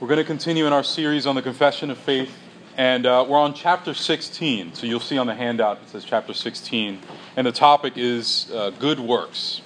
[0.00, 2.34] We're going to continue in our series on the confession of faith,
[2.78, 4.72] and uh, we're on chapter 16.
[4.72, 6.98] So you'll see on the handout it says chapter 16,
[7.36, 9.60] and the topic is uh, good works.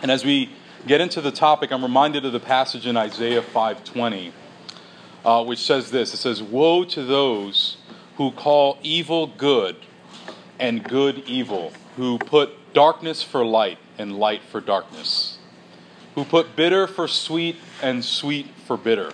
[0.00, 0.48] And as we
[0.86, 4.32] get into the topic, I'm reminded of the passage in Isaiah 5:20,
[5.22, 7.76] uh, which says this: It says, "Woe to those
[8.16, 9.76] who call evil good
[10.58, 15.36] and good evil, who put darkness for light and light for darkness,
[16.14, 19.12] who put bitter for sweet and sweet for bitter."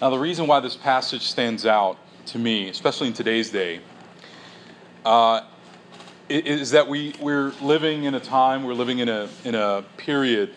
[0.00, 1.96] Now, the reason why this passage stands out
[2.26, 3.80] to me, especially in today's day,
[5.06, 5.40] uh,
[6.28, 10.52] is that we, we're living in a time, we're living in a, in a period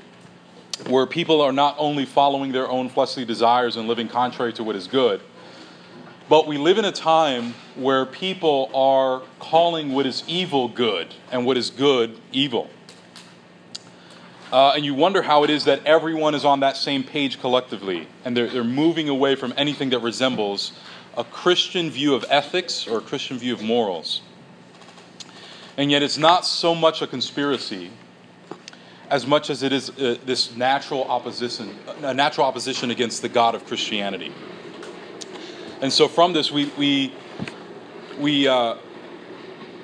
[0.87, 4.75] where people are not only following their own fleshly desires and living contrary to what
[4.75, 5.21] is good,
[6.27, 11.45] but we live in a time where people are calling what is evil good and
[11.45, 12.69] what is good evil.
[14.51, 18.07] Uh, and you wonder how it is that everyone is on that same page collectively,
[18.25, 20.71] and they're, they're moving away from anything that resembles
[21.15, 24.21] a Christian view of ethics or a Christian view of morals.
[25.77, 27.91] And yet, it's not so much a conspiracy
[29.09, 33.55] as much as it is uh, this natural opposition, a natural opposition against the God
[33.55, 34.31] of Christianity.
[35.81, 37.13] And so, from this, we we
[38.19, 38.75] we uh,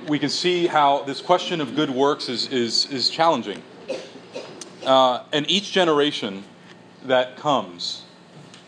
[0.07, 3.61] we can see how this question of good works is is is challenging.
[4.85, 6.43] Uh, and each generation
[7.05, 8.03] that comes,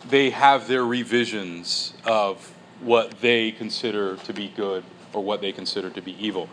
[0.10, 5.90] they have their revisions of what they consider to be good or what they consider
[5.90, 6.50] to be evil.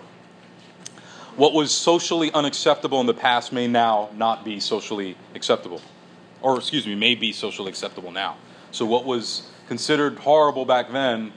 [1.37, 5.81] What was socially unacceptable in the past may now not be socially acceptable.
[6.43, 8.37] Or, excuse me, may be socially acceptable now.
[8.71, 11.33] So, what was considered horrible back then,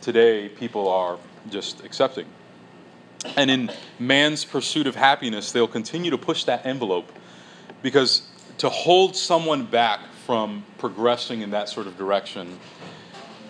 [0.00, 1.18] today people are
[1.50, 2.26] just accepting.
[3.36, 7.10] And in man's pursuit of happiness, they'll continue to push that envelope
[7.84, 8.22] because
[8.56, 12.58] to hold someone back from progressing in that sort of direction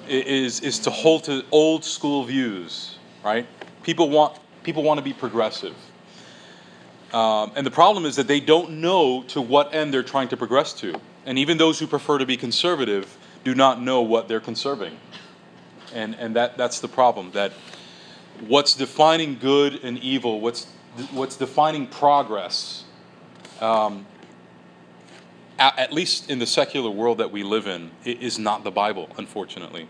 [0.08, 3.46] is, is to hold to old school views, right?
[3.84, 5.76] People want, people want to be progressive.
[7.12, 10.36] Um, and the problem is that they don't know to what end they're trying to
[10.36, 11.00] progress to.
[11.26, 14.98] And even those who prefer to be conservative do not know what they're conserving.
[15.94, 17.52] And, and that, that's the problem, that
[18.48, 20.66] what's defining good and evil, what's,
[21.12, 22.82] what's defining progress,
[23.60, 24.06] um,
[25.58, 29.08] at least in the secular world that we live in, it is not the Bible,
[29.16, 29.88] unfortunately.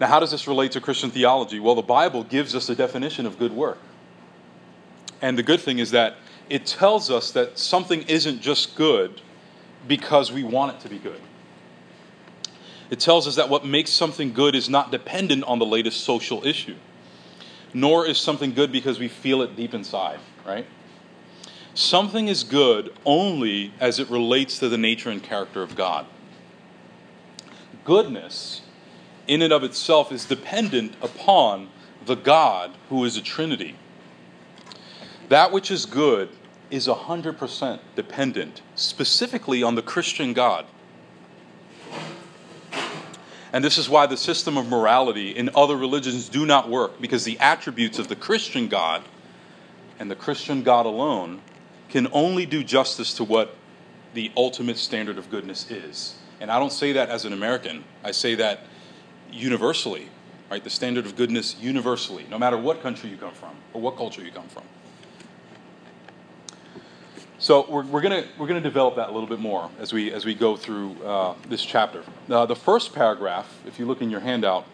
[0.00, 1.58] Now, how does this relate to Christian theology?
[1.58, 3.78] Well, the Bible gives us a definition of good work.
[5.20, 6.16] And the good thing is that
[6.48, 9.20] it tells us that something isn't just good
[9.88, 11.20] because we want it to be good.
[12.90, 16.46] It tells us that what makes something good is not dependent on the latest social
[16.46, 16.76] issue,
[17.74, 20.66] nor is something good because we feel it deep inside, right?
[21.78, 26.06] Something is good only as it relates to the nature and character of God.
[27.84, 28.62] Goodness,
[29.28, 31.68] in and of itself, is dependent upon
[32.04, 33.76] the God who is a Trinity.
[35.28, 36.30] That which is good
[36.68, 40.66] is 100% dependent specifically on the Christian God.
[43.52, 47.22] And this is why the system of morality in other religions do not work because
[47.22, 49.04] the attributes of the Christian God
[50.00, 51.40] and the Christian God alone
[51.88, 53.54] can only do justice to what
[54.14, 56.16] the ultimate standard of goodness is.
[56.40, 58.60] And I don't say that as an American, I say that
[59.30, 60.08] universally,
[60.50, 60.62] right?
[60.62, 64.22] The standard of goodness universally, no matter what country you come from or what culture
[64.22, 64.64] you come from.
[67.40, 70.24] So we're, we're going we're gonna develop that a little bit more as we, as
[70.24, 72.02] we go through uh, this chapter.
[72.28, 74.64] Uh, the first paragraph, if you look in your handout,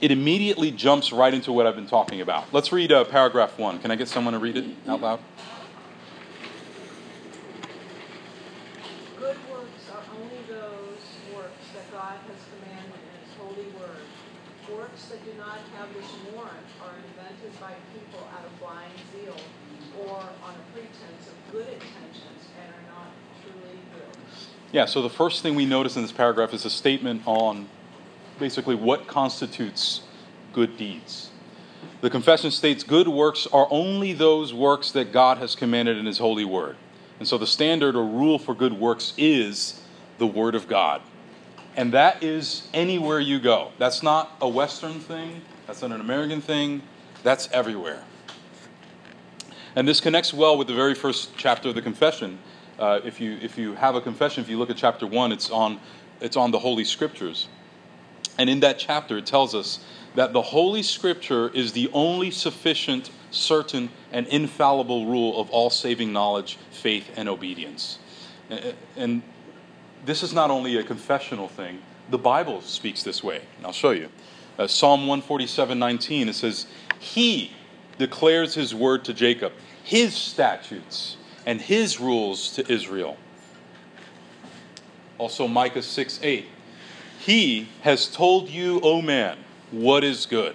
[0.00, 2.52] it immediately jumps right into what I've been talking about.
[2.52, 3.78] Let's read uh, paragraph one.
[3.78, 5.20] Can I get someone to read it out loud?
[24.70, 27.68] Yeah, so the first thing we notice in this paragraph is a statement on
[28.38, 30.02] basically what constitutes
[30.52, 31.30] good deeds.
[32.00, 36.18] The confession states good works are only those works that God has commanded in His
[36.18, 36.76] holy word.
[37.18, 39.82] And so the standard or rule for good works is
[40.18, 41.00] the Word of God.
[41.78, 43.70] And that is anywhere you go.
[43.78, 46.82] That's not a Western thing, that's not an American thing,
[47.22, 48.02] that's everywhere.
[49.76, 52.40] And this connects well with the very first chapter of the confession
[52.78, 55.50] uh, if you if you have a confession, if you look at chapter one, it's
[55.50, 55.80] on
[56.20, 57.48] it's on the Holy Scriptures,
[58.38, 59.80] and in that chapter it tells us
[60.14, 66.12] that the Holy Scripture is the only sufficient, certain, and infallible rule of all saving
[66.12, 67.98] knowledge, faith, and obedience.
[68.96, 69.22] And
[70.04, 71.80] this is not only a confessional thing,
[72.10, 73.42] the Bible speaks this way.
[73.56, 74.08] And I'll show you.
[74.58, 76.66] Uh, Psalm 147 19, it says,
[76.98, 77.52] He
[77.98, 79.52] declares His word to Jacob,
[79.84, 81.16] His statutes
[81.46, 83.16] and His rules to Israel.
[85.18, 86.46] Also, Micah 6 8.
[87.20, 89.38] He has told you, O man,
[89.70, 90.54] what is good.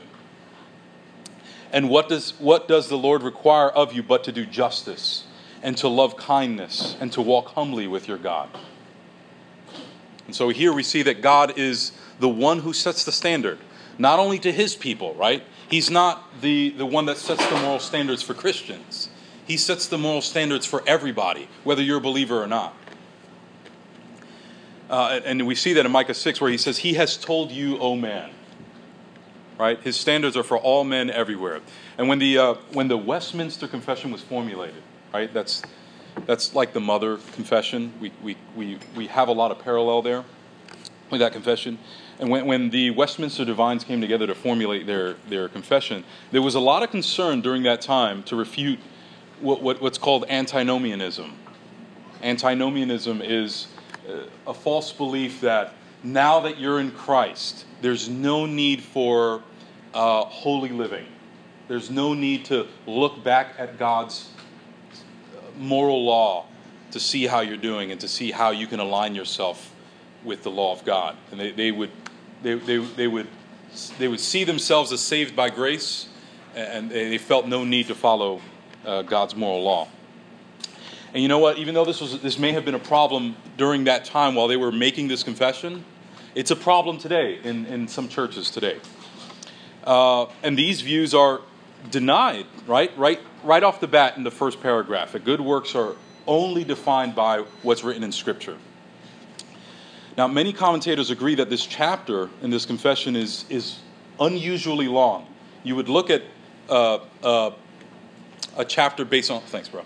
[1.71, 5.23] And what does, what does the Lord require of you but to do justice
[5.61, 8.49] and to love kindness and to walk humbly with your God?
[10.25, 13.59] And so here we see that God is the one who sets the standard,
[13.97, 15.43] not only to his people, right?
[15.69, 19.09] He's not the, the one that sets the moral standards for Christians.
[19.45, 22.75] He sets the moral standards for everybody, whether you're a believer or not.
[24.89, 27.77] Uh, and we see that in Micah 6, where he says, He has told you,
[27.79, 28.31] O man.
[29.57, 29.79] Right?
[29.81, 31.61] His standards are for all men everywhere.
[31.97, 34.81] And when the, uh, when the Westminster Confession was formulated,
[35.13, 35.63] right, that's,
[36.25, 37.93] that's like the mother confession.
[37.99, 40.23] We, we, we, we have a lot of parallel there
[41.09, 41.79] with that confession.
[42.19, 46.55] And when, when the Westminster divines came together to formulate their, their confession, there was
[46.55, 48.79] a lot of concern during that time to refute
[49.41, 51.33] what, what, what's called antinomianism.
[52.21, 53.67] Antinomianism is
[54.07, 55.73] uh, a false belief that
[56.03, 59.41] now that you're in Christ, there's no need for
[59.93, 61.05] uh, holy living.
[61.67, 64.29] There's no need to look back at God's
[65.57, 66.45] moral law
[66.91, 69.73] to see how you're doing and to see how you can align yourself
[70.23, 71.15] with the law of God.
[71.31, 71.91] And they, they would
[72.41, 73.27] they, they, they would
[73.97, 76.07] they would see themselves as saved by grace,
[76.55, 78.41] and they felt no need to follow
[78.85, 79.87] uh, God's moral law.
[81.13, 81.57] And you know what?
[81.57, 84.57] Even though this was this may have been a problem during that time while they
[84.57, 85.85] were making this confession,
[86.35, 88.79] it's a problem today in, in some churches today.
[89.83, 91.41] Uh, and these views are
[91.89, 92.95] denied, right?
[92.97, 95.11] Right right off the bat in the first paragraph.
[95.13, 95.95] That good works are
[96.27, 98.57] only defined by what's written in Scripture.
[100.17, 103.79] Now, many commentators agree that this chapter in this confession is, is
[104.19, 105.27] unusually long.
[105.63, 106.21] You would look at
[106.69, 107.51] uh, uh,
[108.55, 109.41] a chapter based on.
[109.41, 109.83] Thanks, bro.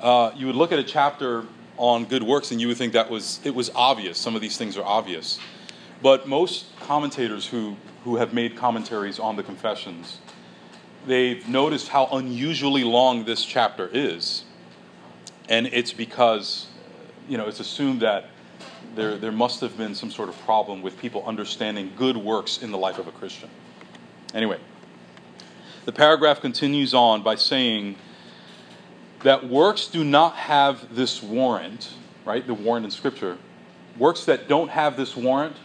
[0.00, 1.44] Uh, you would look at a chapter
[1.76, 4.18] on good works and you would think that was it was obvious.
[4.18, 5.38] Some of these things are obvious,
[6.02, 10.18] but most commentators who who have made commentaries on the confessions,
[11.06, 14.44] they've noticed how unusually long this chapter is,
[15.48, 16.66] and it's because
[17.28, 18.26] you know, it's assumed that
[18.94, 22.70] there, there must have been some sort of problem with people understanding good works in
[22.70, 23.48] the life of a Christian.
[24.34, 24.58] Anyway,
[25.84, 27.96] the paragraph continues on by saying
[29.22, 31.90] that works do not have this warrant,
[32.24, 32.46] right?
[32.46, 33.38] The warrant in Scripture.
[33.98, 35.56] Works that don't have this warrant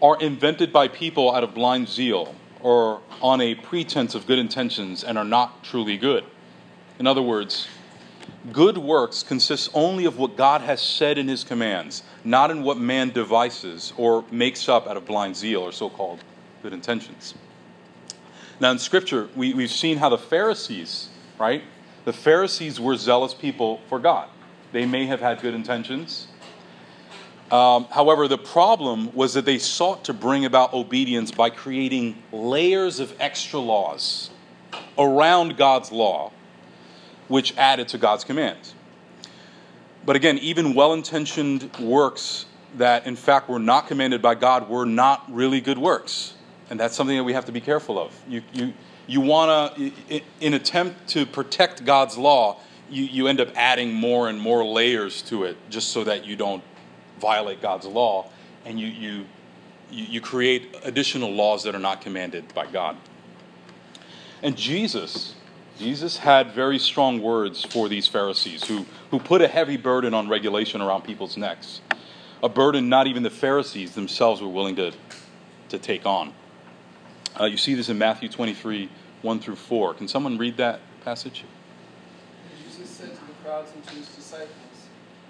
[0.00, 5.04] are invented by people out of blind zeal or on a pretense of good intentions
[5.04, 6.24] and are not truly good.
[6.98, 7.68] In other words,
[8.52, 12.78] Good works consist only of what God has said in his commands, not in what
[12.78, 16.20] man devises or makes up out of blind zeal or so called
[16.62, 17.34] good intentions.
[18.60, 21.08] Now, in Scripture, we, we've seen how the Pharisees,
[21.38, 21.62] right?
[22.04, 24.28] The Pharisees were zealous people for God.
[24.72, 26.28] They may have had good intentions.
[27.50, 33.00] Um, however, the problem was that they sought to bring about obedience by creating layers
[33.00, 34.30] of extra laws
[34.98, 36.30] around God's law
[37.28, 38.74] which added to God's commands.
[40.04, 44.86] But again, even well intentioned works that in fact were not commanded by God were
[44.86, 46.34] not really good works.
[46.70, 48.12] And that's something that we have to be careful of.
[48.28, 48.72] You, you,
[49.06, 52.58] you want to, in attempt to protect God's law,
[52.90, 56.36] you, you end up adding more and more layers to it just so that you
[56.36, 56.62] don't
[57.18, 58.30] violate God's law
[58.64, 59.24] and you, you,
[59.90, 62.96] you create additional laws that are not commanded by God.
[64.42, 65.34] And Jesus,
[65.78, 70.28] Jesus had very strong words for these Pharisees who, who put a heavy burden on
[70.28, 71.80] regulation around people's necks.
[72.42, 74.92] A burden not even the Pharisees themselves were willing to,
[75.70, 76.32] to take on.
[77.38, 78.88] Uh, you see this in Matthew 23
[79.22, 79.94] 1 through 4.
[79.94, 81.44] Can someone read that passage?
[82.62, 84.48] Jesus said to the crowds and to his disciples,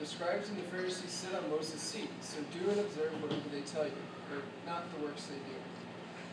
[0.00, 3.62] The scribes and the Pharisees sit on Moses' seat, so do and observe whatever they
[3.62, 3.90] tell you,
[4.31, 5.59] but not the works they do.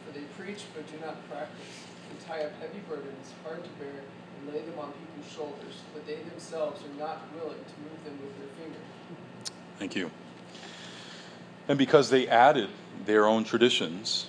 [0.06, 1.66] For they preach but do not practice
[2.12, 4.06] and tie up heavy burdens, hard to bear,
[4.40, 8.20] and lay them on people's shoulders, but they themselves are not willing to move them
[8.22, 8.80] with their finger.
[9.80, 10.12] Thank you.
[11.68, 12.70] And because they added
[13.06, 14.28] their own traditions,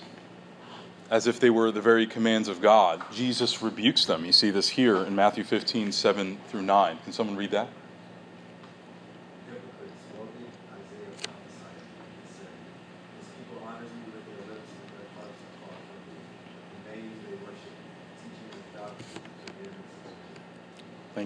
[1.11, 4.25] as if they were the very commands of God, Jesus rebukes them.
[4.25, 6.97] You see this here in Matthew 15, 7 through 9.
[7.03, 7.67] Can someone read that?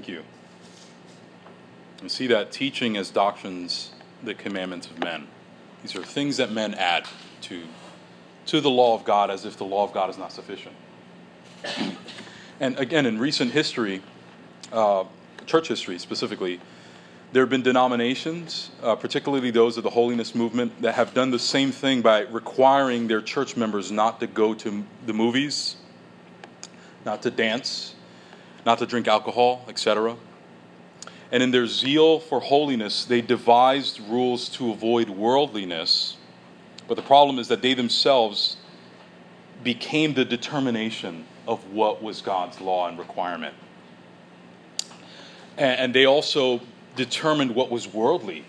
[0.01, 0.24] Thank you.
[2.00, 3.91] And see that teaching as doctrines
[4.24, 5.27] the commandments of men.
[5.84, 7.05] These are things that men add
[7.41, 7.62] to,
[8.48, 10.75] to the law of God as if the law of God is not sufficient.
[12.60, 14.01] and again, in recent history,
[14.72, 15.03] uh,
[15.46, 16.60] church history specifically,
[17.31, 21.38] there have been denominations, uh, particularly those of the holiness movement, that have done the
[21.38, 25.75] same thing by requiring their church members not to go to the movies,
[27.05, 27.93] not to dance,
[28.65, 30.15] not to drink alcohol, etc.
[31.32, 36.18] And in their zeal for holiness, they devised rules to avoid worldliness.
[36.88, 38.58] But the problem is that they themselves
[39.63, 43.56] became the determination of what was God's law and requirement.
[45.58, 46.62] And they also
[46.96, 48.46] determined what was worldly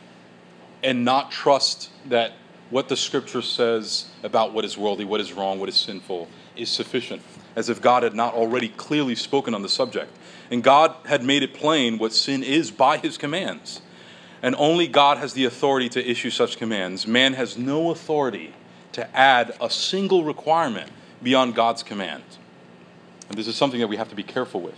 [0.83, 2.33] and not trust that
[2.71, 6.27] what the scripture says about what is worldly, what is wrong, what is sinful
[6.57, 7.23] is sufficient,
[7.57, 10.11] as if God had not already clearly spoken on the subject.
[10.51, 13.81] And God had made it plain what sin is by his commands.
[14.43, 17.07] And only God has the authority to issue such commands.
[17.07, 18.55] Man has no authority
[18.93, 20.91] to add a single requirement
[21.23, 22.25] beyond God's command.
[23.29, 24.77] And this is something that we have to be careful with.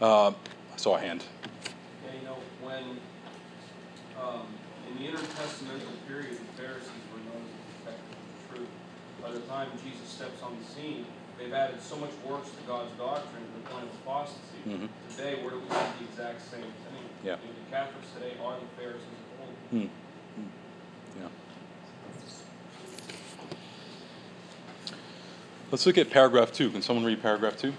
[0.00, 1.24] Uh, I saw a hand.
[2.06, 2.82] Yeah, you know, when
[4.18, 4.46] um,
[4.88, 8.68] in the intertestamental period, the Pharisees were known as the protectors of the truth.
[9.22, 11.04] By the time Jesus steps on the scene,
[11.38, 14.60] they've added so much works to God's doctrine to the point of apostasy.
[14.66, 14.86] Mm-hmm.
[15.10, 17.04] Today, where do we see the exact same thing?
[17.24, 17.36] Yeah.
[17.42, 19.82] You know, the Catholics today are the Pharisees of old.
[19.82, 19.88] Mm.
[21.20, 21.28] Yeah.
[25.70, 26.70] Let's look at paragraph two.
[26.70, 27.74] Can someone read paragraph two?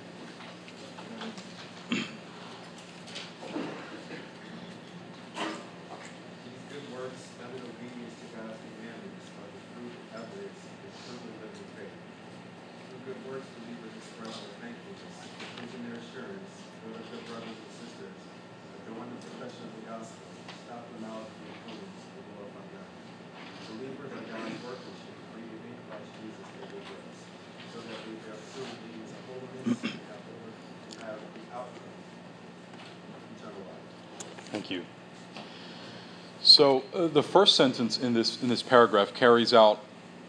[37.14, 39.80] The first sentence in this in this paragraph carries out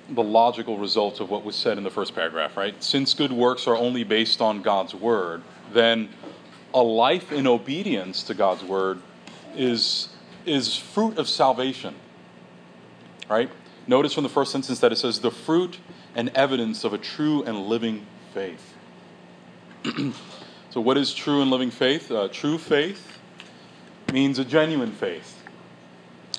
[0.09, 2.83] the logical result of what was said in the first paragraph, right?
[2.83, 6.09] Since good works are only based on God's word, then
[6.75, 9.01] a life in obedience to God's word
[9.55, 10.09] is
[10.45, 11.95] is fruit of salvation.
[13.29, 13.51] Right?
[13.87, 15.79] Notice from the first sentence that it says the fruit
[16.15, 18.75] and evidence of a true and living faith.
[20.71, 22.11] so what is true and living faith?
[22.11, 23.19] Uh, true faith
[24.13, 25.42] means a genuine faith.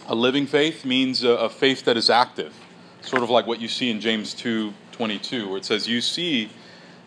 [0.07, 2.53] A living faith means a, a faith that is active,
[3.01, 6.49] sort of like what you see in James 2:22, where it says, "You see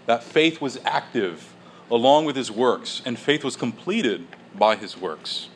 [0.06, 1.52] that faith was active
[1.90, 5.48] along with his works, and faith was completed by his works."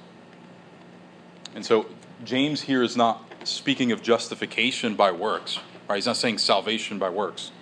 [1.55, 1.87] And so
[2.25, 5.97] James here is not speaking of justification by works, right?
[5.97, 7.53] He's not saying salvation by works.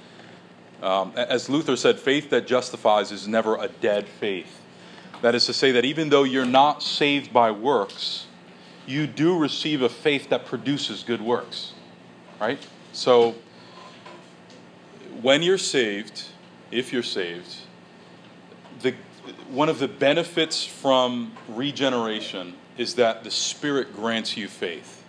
[0.83, 4.61] Um, as Luther said, faith that justifies is never a dead faith.
[5.23, 8.28] That is to say, that even though you're not saved by works,
[8.89, 11.73] you do receive a faith that produces good works.
[12.41, 12.65] Right?
[12.93, 13.35] So,
[15.21, 16.25] when you're saved,
[16.71, 17.57] if you're saved,
[18.81, 18.95] the,
[19.51, 25.05] one of the benefits from regeneration is that the Spirit grants you faith.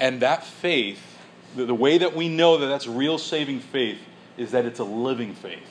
[0.00, 1.18] And that faith,
[1.54, 4.00] the, the way that we know that that's real saving faith,
[4.36, 5.68] is that it's a living faith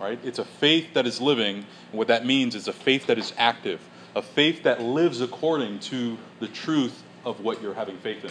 [0.00, 0.18] right?
[0.22, 3.32] It's a faith that is living, and what that means is a faith that is
[3.38, 3.80] active,
[4.14, 8.30] a faith that lives according to the truth of what you're having faith in.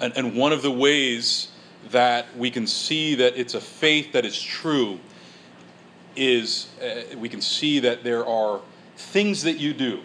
[0.00, 1.48] And, and one of the ways
[1.90, 5.00] that we can see that it's a faith that is true
[6.14, 8.60] is uh, we can see that there are
[8.96, 10.00] things that you do,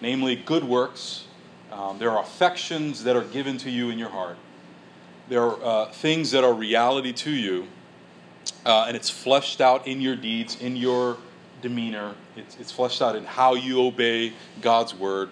[0.00, 1.26] namely good works.
[1.70, 4.36] Um, there are affections that are given to you in your heart.
[5.28, 7.68] There are uh, things that are reality to you
[8.64, 11.16] uh, and it's fleshed out in your deeds, in your
[11.62, 12.14] demeanor.
[12.36, 15.30] It's, it's fleshed out in how you obey God's word.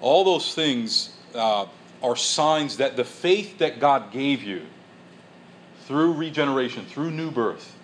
[0.00, 1.66] All those things uh,
[2.02, 4.62] are signs that the faith that God gave you
[5.86, 7.74] through regeneration, through new birth,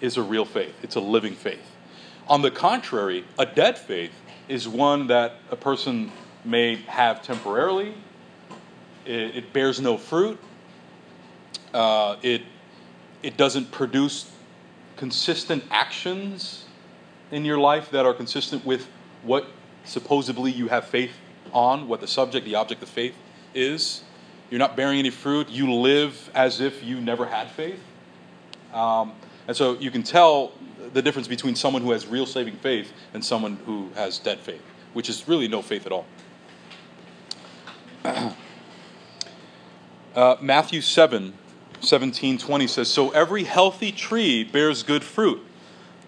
[0.00, 0.74] is a real faith.
[0.82, 1.74] It's a living faith.
[2.26, 4.12] On the contrary, a dead faith
[4.48, 6.12] is one that a person
[6.44, 7.94] may have temporarily.
[9.06, 10.38] It, it bears no fruit.
[11.72, 12.42] Uh, it
[13.22, 14.30] it doesn't produce
[14.96, 16.66] consistent actions
[17.30, 18.88] in your life that are consistent with
[19.22, 19.46] what
[19.84, 21.12] supposedly you have faith
[21.52, 23.14] on, what the subject, the object of faith
[23.54, 24.02] is.
[24.50, 25.48] You're not bearing any fruit.
[25.48, 27.80] You live as if you never had faith.
[28.72, 29.12] Um,
[29.46, 30.52] And so you can tell
[30.92, 34.62] the difference between someone who has real saving faith and someone who has dead faith,
[34.92, 36.06] which is really no faith at all.
[40.14, 41.32] uh, Matthew 7
[41.80, 45.40] 17 20 says, So every healthy tree bears good fruit,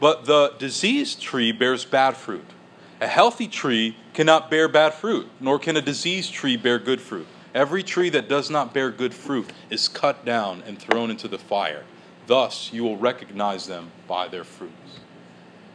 [0.00, 2.44] but the diseased tree bears bad fruit.
[3.00, 7.26] A healthy tree cannot bear bad fruit, nor can a diseased tree bear good fruit.
[7.54, 11.38] Every tree that does not bear good fruit is cut down and thrown into the
[11.38, 11.84] fire.
[12.26, 15.00] Thus, you will recognize them by their fruits.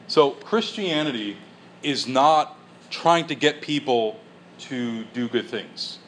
[0.08, 1.38] So, Christianity
[1.84, 2.58] is not
[2.89, 4.20] trying to get people
[4.60, 6.00] to do good things.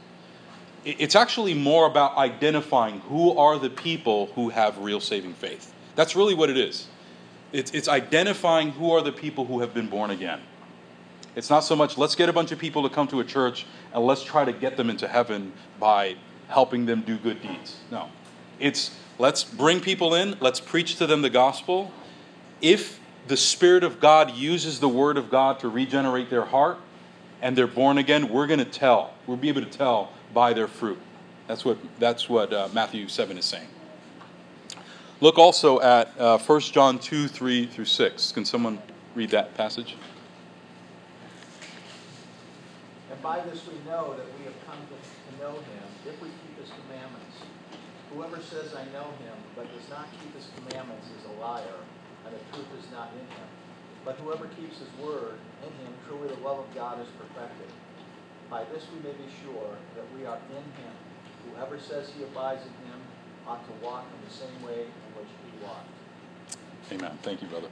[0.86, 5.74] It's actually more about identifying who are the people who have real saving faith.
[5.96, 6.88] That's really what it is.
[7.52, 10.42] It's, it's identifying who are the people who have been born again.
[11.36, 13.66] It's not so much let's get a bunch of people to come to a church
[13.94, 16.16] and let's try to get them into heaven by
[16.48, 17.78] helping them do good deeds.
[17.92, 18.10] No.
[18.60, 21.92] It's let's bring people in, let's preach to them the gospel.
[22.62, 26.80] If the Spirit of God uses the Word of God to regenerate their heart
[27.42, 29.14] and they're born again, we're going to tell.
[29.28, 30.98] We'll be able to tell by their fruit.
[31.46, 33.68] That's what, that's what uh, Matthew 7 is saying.
[35.20, 38.32] Look also at uh, 1 John 2 3 through 6.
[38.34, 38.78] Can someone
[39.16, 39.98] read that passage?
[43.10, 46.30] And by this we know that we have come to, to know him if we
[46.30, 47.34] keep his commandments.
[48.14, 51.82] Whoever says, I know him, but does not keep his commandments is a liar,
[52.26, 53.50] and the truth is not in him.
[54.06, 57.74] But whoever keeps his word, in him truly the love of God is perfected.
[58.52, 60.94] By this we may be sure that we are in him.
[61.50, 63.02] Whoever says he abides in him
[63.48, 65.88] ought to walk in the same way in which he walked.
[66.92, 67.18] Amen.
[67.22, 67.68] Thank you, brother.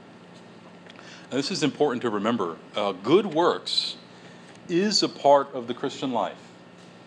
[1.30, 2.56] Now, this is important to remember.
[2.74, 3.96] Uh, good works
[4.68, 6.38] is a part of the Christian life.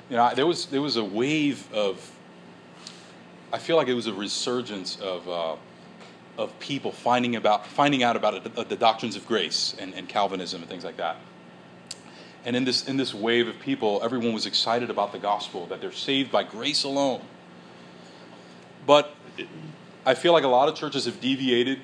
[0.10, 2.12] You know, there was there was a wave of.
[3.52, 5.56] I feel like it was a resurgence of uh,
[6.38, 10.62] of people finding about finding out about it, the doctrines of grace and, and Calvinism
[10.62, 11.18] and things like that.
[12.46, 15.82] And in this in this wave of people, everyone was excited about the gospel that
[15.82, 17.22] they're saved by grace alone.
[18.90, 19.14] But
[20.04, 21.80] I feel like a lot of churches have deviated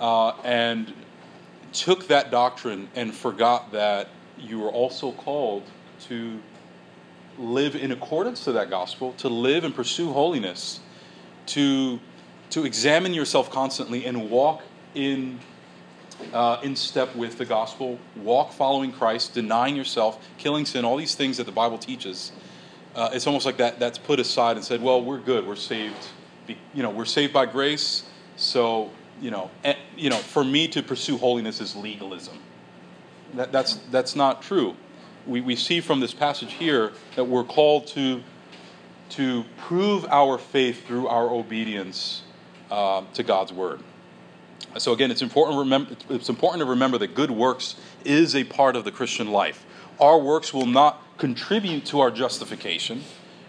[0.00, 0.90] uh, and
[1.74, 4.08] took that doctrine and forgot that
[4.38, 5.64] you are also called
[6.08, 6.40] to
[7.38, 10.80] live in accordance to that gospel, to live and pursue holiness,
[11.48, 12.00] to,
[12.48, 14.62] to examine yourself constantly and walk
[14.94, 15.40] in,
[16.32, 21.14] uh, in step with the gospel, walk following Christ, denying yourself, killing sin, all these
[21.14, 22.32] things that the Bible teaches.
[22.94, 26.08] Uh, it's almost like that that's put aside and said, well, we're good, we're saved.
[26.74, 28.04] You know, we're saved by grace,
[28.36, 32.38] so, you know, and, you know, for me to pursue holiness is legalism
[33.34, 34.74] that, that's, that's not true.
[35.26, 38.22] We, we see from this passage here that we're called to,
[39.10, 42.22] to prove our faith through our obedience
[42.70, 43.80] uh, to God's word.
[44.78, 48.76] So again, it's important, remember, it's important to remember that good works is a part
[48.76, 49.64] of the Christian life.
[50.00, 53.02] Our works will not contribute to our justification,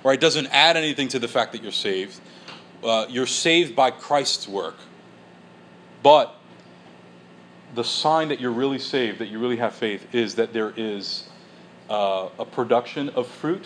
[0.04, 0.18] right?
[0.18, 2.20] It doesn't add anything to the fact that you're saved.
[2.84, 4.76] Uh, you're saved by Christ's work.
[6.02, 6.36] But
[7.76, 11.28] the sign that you're really saved, that you really have faith, is that there is
[11.90, 13.66] uh, a production of fruit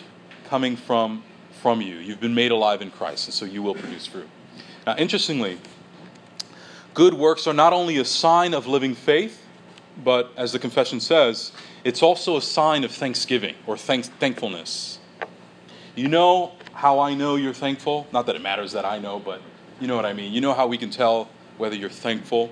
[0.50, 1.24] coming from,
[1.62, 1.98] from you.
[1.98, 4.28] You've been made alive in Christ, and so you will produce fruit.
[4.86, 5.60] Now, interestingly,
[6.94, 9.46] good works are not only a sign of living faith,
[10.04, 11.52] but as the confession says,
[11.84, 15.00] it's also a sign of thanksgiving or thanks, thankfulness.
[15.96, 18.08] You know how I know you're thankful?
[18.12, 19.42] Not that it matters that I know, but
[19.80, 20.34] you know what I mean.
[20.34, 22.52] You know how we can tell whether you're thankful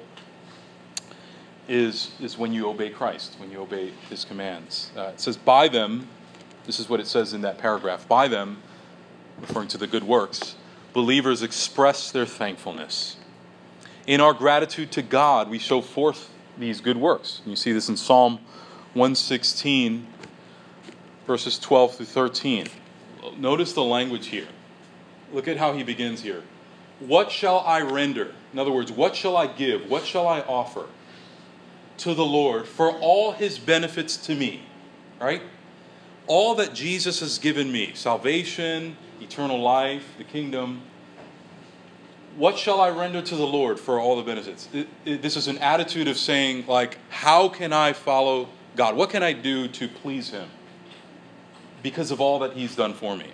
[1.68, 4.92] is, is when you obey Christ, when you obey his commands.
[4.96, 6.08] Uh, it says, By them,
[6.66, 8.62] this is what it says in that paragraph, by them,
[9.40, 10.56] referring to the good works,
[10.94, 13.18] believers express their thankfulness.
[14.06, 17.42] In our gratitude to God, we show forth these good works.
[17.46, 18.40] You see this in Psalm
[18.94, 20.06] 116,
[21.26, 22.68] verses 12 through 13.
[23.38, 24.48] Notice the language here.
[25.34, 26.44] Look at how he begins here.
[27.00, 28.34] What shall I render?
[28.54, 29.90] In other words, what shall I give?
[29.90, 30.88] What shall I offer?
[32.02, 34.64] to the Lord for all his benefits to me,
[35.20, 35.42] right?
[36.26, 40.82] All that Jesus has given me salvation, eternal life, the kingdom.
[42.36, 44.68] What shall I render to the Lord for all the benefits?
[44.74, 48.96] It, it, this is an attitude of saying, like, how can I follow God?
[48.96, 50.50] What can I do to please Him
[51.84, 53.28] because of all that He's done for me?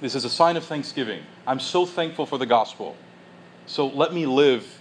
[0.00, 1.22] This is a sign of thanksgiving.
[1.46, 2.96] I'm so thankful for the gospel.
[3.66, 4.80] So let me live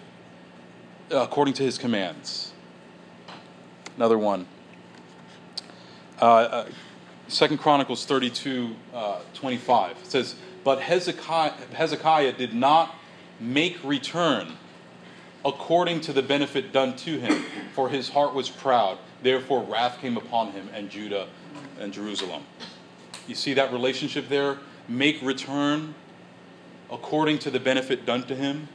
[1.09, 2.53] according to his commands.
[3.95, 4.45] Another one.
[6.21, 6.69] Uh, uh,
[7.27, 9.97] Second Chronicles 32, uh, 25.
[9.97, 12.95] It says, But Hezekiah, Hezekiah did not
[13.39, 14.53] make return
[15.43, 17.43] according to the benefit done to him.
[17.73, 18.97] For his heart was proud.
[19.23, 21.27] Therefore, wrath came upon him and Judah
[21.79, 22.43] and Jerusalem.
[23.27, 24.57] You see that relationship there?
[24.87, 25.95] Make return
[26.91, 28.69] according to the benefit done to him.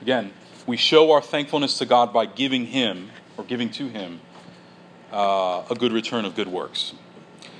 [0.00, 0.32] Again,
[0.66, 4.20] we show our thankfulness to God by giving him or giving to him
[5.12, 6.94] uh, a good return of good works.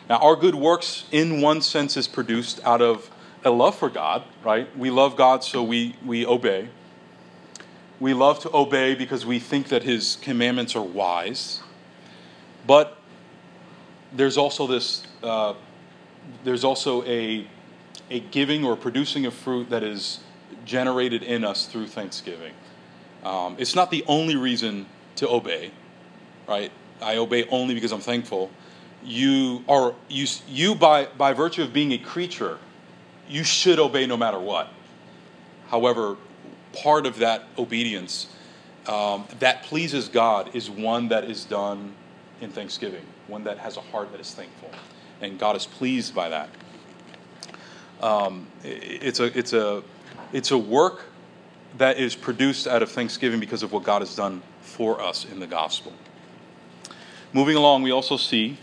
[0.08, 3.10] Now, our good works, in one sense, is produced out of
[3.44, 4.74] a love for God, right?
[4.76, 6.68] We love God, so we, we obey.
[8.00, 11.60] We love to obey because we think that His commandments are wise.
[12.66, 12.96] But
[14.12, 15.54] there's also this, uh,
[16.44, 17.46] there's also a,
[18.10, 20.20] a giving or producing of fruit that is
[20.64, 22.54] generated in us through thanksgiving.
[23.24, 25.70] Um, it's not the only reason to obey,
[26.46, 26.70] right?
[27.00, 28.50] I obey only because I'm thankful
[29.04, 32.58] you are you you by by virtue of being a creature
[33.28, 34.68] you should obey no matter what
[35.68, 36.16] however
[36.72, 38.28] part of that obedience
[38.86, 41.94] um, that pleases god is one that is done
[42.44, 44.70] in thanksgiving one that has a heart that is thankful.
[45.20, 46.48] And god is pleased by that.
[48.00, 49.82] Um, it's a it's a
[50.32, 51.06] it's a work
[51.78, 55.40] that is produced out of thanksgiving because of what god has done for us in
[55.40, 55.92] the gospel.
[57.32, 58.58] Moving along we also see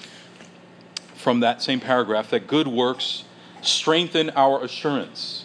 [1.15, 3.25] from that same paragraph that good works
[3.61, 5.40] strengthen our assurance.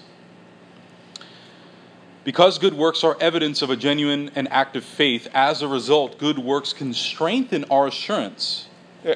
[2.26, 6.40] Because good works are evidence of a genuine and active faith, as a result, good
[6.40, 8.66] works can strengthen our assurance,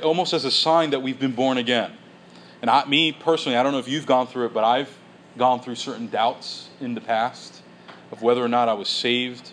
[0.05, 1.91] almost as a sign that we've been born again.
[2.63, 4.97] And I, me personally, I don't know if you've gone through it, but I've
[5.37, 7.65] gone through certain doubts in the past
[8.13, 9.51] of whether or not I was saved.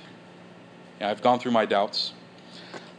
[1.01, 2.13] Yeah, I've gone through my doubts.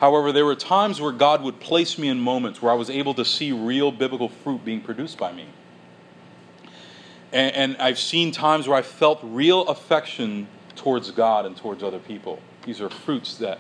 [0.01, 3.15] However, there were times where God would place me in moments where I was able
[3.15, 5.47] to see real biblical fruit being produced by me.
[7.33, 11.99] And, and I've seen times where I felt real affection towards God and towards other
[11.99, 12.41] people.
[12.65, 13.59] These are fruits that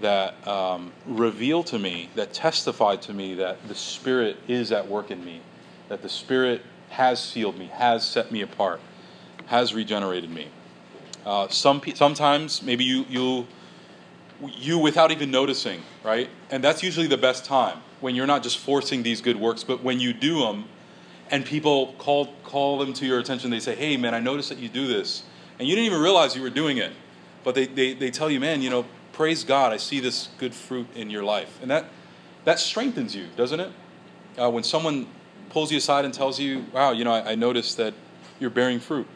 [0.00, 5.10] that um, reveal to me, that testify to me that the Spirit is at work
[5.10, 5.40] in me,
[5.88, 6.60] that the Spirit
[6.90, 8.80] has sealed me, has set me apart,
[9.46, 10.48] has regenerated me.
[11.24, 13.46] Uh, some sometimes maybe you you'll
[14.40, 16.28] you without even noticing, right?
[16.50, 19.82] And that's usually the best time when you're not just forcing these good works, but
[19.82, 20.66] when you do them
[21.30, 24.58] and people call, call them to your attention, they say, hey, man, I noticed that
[24.58, 25.24] you do this.
[25.58, 26.92] And you didn't even realize you were doing it.
[27.44, 30.54] But they, they, they tell you, man, you know, praise God, I see this good
[30.54, 31.58] fruit in your life.
[31.62, 31.86] And that,
[32.44, 33.72] that strengthens you, doesn't it?
[34.40, 35.06] Uh, when someone
[35.50, 37.94] pulls you aside and tells you, wow, you know, I, I noticed that
[38.38, 39.06] you're bearing fruit.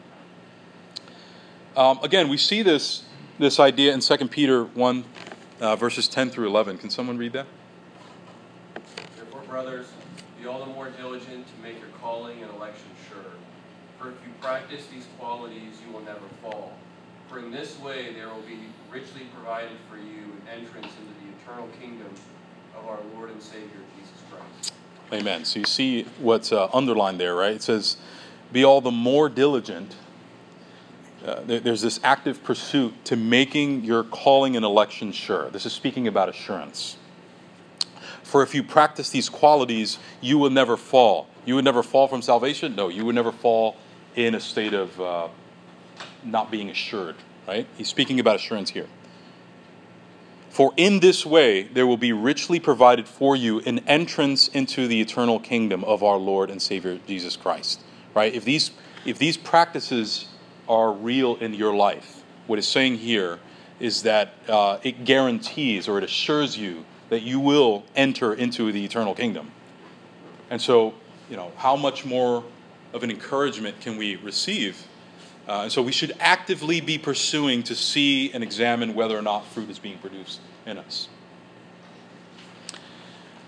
[1.75, 3.03] Um, again, we see this
[3.41, 5.03] this idea in 2 Peter 1,
[5.61, 6.77] uh, verses 10 through 11.
[6.77, 7.47] Can someone read that?
[9.49, 9.87] Brothers,
[10.41, 13.31] be all the more diligent to make your calling and election sure.
[13.99, 16.73] For if you practice these qualities, you will never fall.
[17.29, 18.59] For in this way there will be
[18.91, 22.09] richly provided for you an entrance into the eternal kingdom
[22.77, 24.73] of our Lord and Savior Jesus Christ.
[25.13, 25.45] Amen.
[25.45, 27.53] So you see what's uh, underlined there, right?
[27.53, 27.97] It says,
[28.51, 29.95] Be all the more diligent
[31.25, 35.51] uh, there's this active pursuit to making your calling and election sure.
[35.51, 36.97] This is speaking about assurance.
[38.31, 41.27] For if you practice these qualities, you will never fall.
[41.43, 42.77] You would never fall from salvation?
[42.77, 43.75] No, you would never fall
[44.15, 45.27] in a state of uh,
[46.23, 47.67] not being assured, right?
[47.77, 48.87] He's speaking about assurance here.
[50.49, 55.01] For in this way there will be richly provided for you an entrance into the
[55.01, 57.81] eternal kingdom of our Lord and Savior Jesus Christ.
[58.15, 58.33] Right?
[58.33, 58.71] If these
[59.03, 60.29] if these practices
[60.69, 62.23] are real in your life.
[62.47, 63.39] What it's saying here
[63.81, 68.85] is that uh, it guarantees or it assures you that you will enter into the
[68.85, 69.51] eternal kingdom.
[70.49, 70.93] And so,
[71.29, 72.41] you know, how much more
[72.93, 74.87] of an encouragement can we receive?
[75.45, 79.45] Uh, and so we should actively be pursuing to see and examine whether or not
[79.47, 81.09] fruit is being produced in us.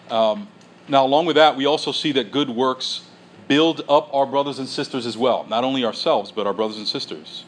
[0.10, 0.50] Um,
[0.90, 3.04] now, along with that, we also see that good works
[3.48, 6.88] build up our brothers and sisters as well, not only ourselves, but our brothers and
[6.88, 7.46] sisters.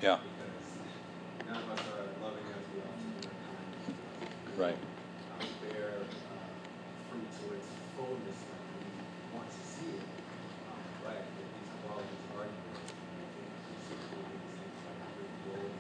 [15.19, 15.71] good glory.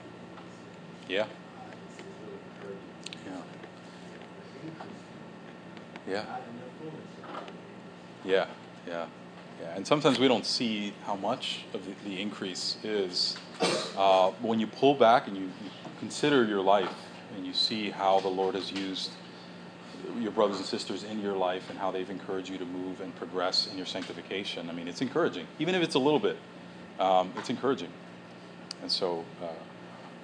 [1.08, 1.22] Yeah.
[1.22, 1.26] Uh,
[1.72, 2.94] it's, it's really encouraging.
[3.26, 3.42] Yeah.
[6.06, 6.14] Yeah.
[6.14, 6.22] Yeah.
[6.22, 7.12] Not in their fullness.
[8.24, 8.46] Yeah,
[8.86, 9.06] yeah,
[9.60, 9.74] yeah.
[9.74, 13.36] And sometimes we don't see how much of the, the increase is.
[13.96, 15.70] Uh, when you pull back and you, you
[16.00, 16.94] consider your life
[17.36, 19.10] and you see how the Lord has used
[20.18, 23.14] your brothers and sisters in your life and how they've encouraged you to move and
[23.16, 25.46] progress in your sanctification, I mean, it's encouraging.
[25.58, 26.36] Even if it's a little bit,
[26.98, 27.90] um, it's encouraging.
[28.82, 29.48] And so, uh,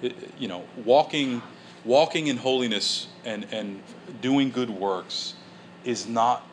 [0.01, 1.41] it, you know, walking,
[1.85, 3.81] walking in holiness and, and
[4.21, 5.35] doing good works
[5.83, 6.45] is not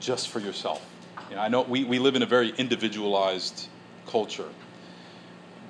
[0.00, 0.84] just for yourself.
[1.30, 3.68] You know, I know we, we live in a very individualized
[4.06, 4.48] culture,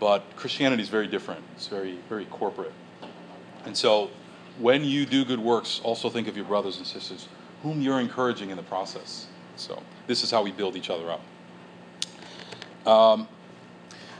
[0.00, 1.42] but Christianity is very different.
[1.56, 2.72] It's very, very corporate.
[3.64, 4.10] And so
[4.58, 7.28] when you do good works, also think of your brothers and sisters
[7.62, 9.26] whom you're encouraging in the process.
[9.56, 11.20] So this is how we build each other up.
[12.86, 13.26] Um,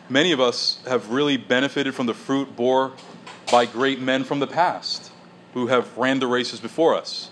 [0.08, 2.92] many of us have really benefited from the fruit bore
[3.52, 5.12] by great men from the past
[5.52, 7.30] who have ran the races before us.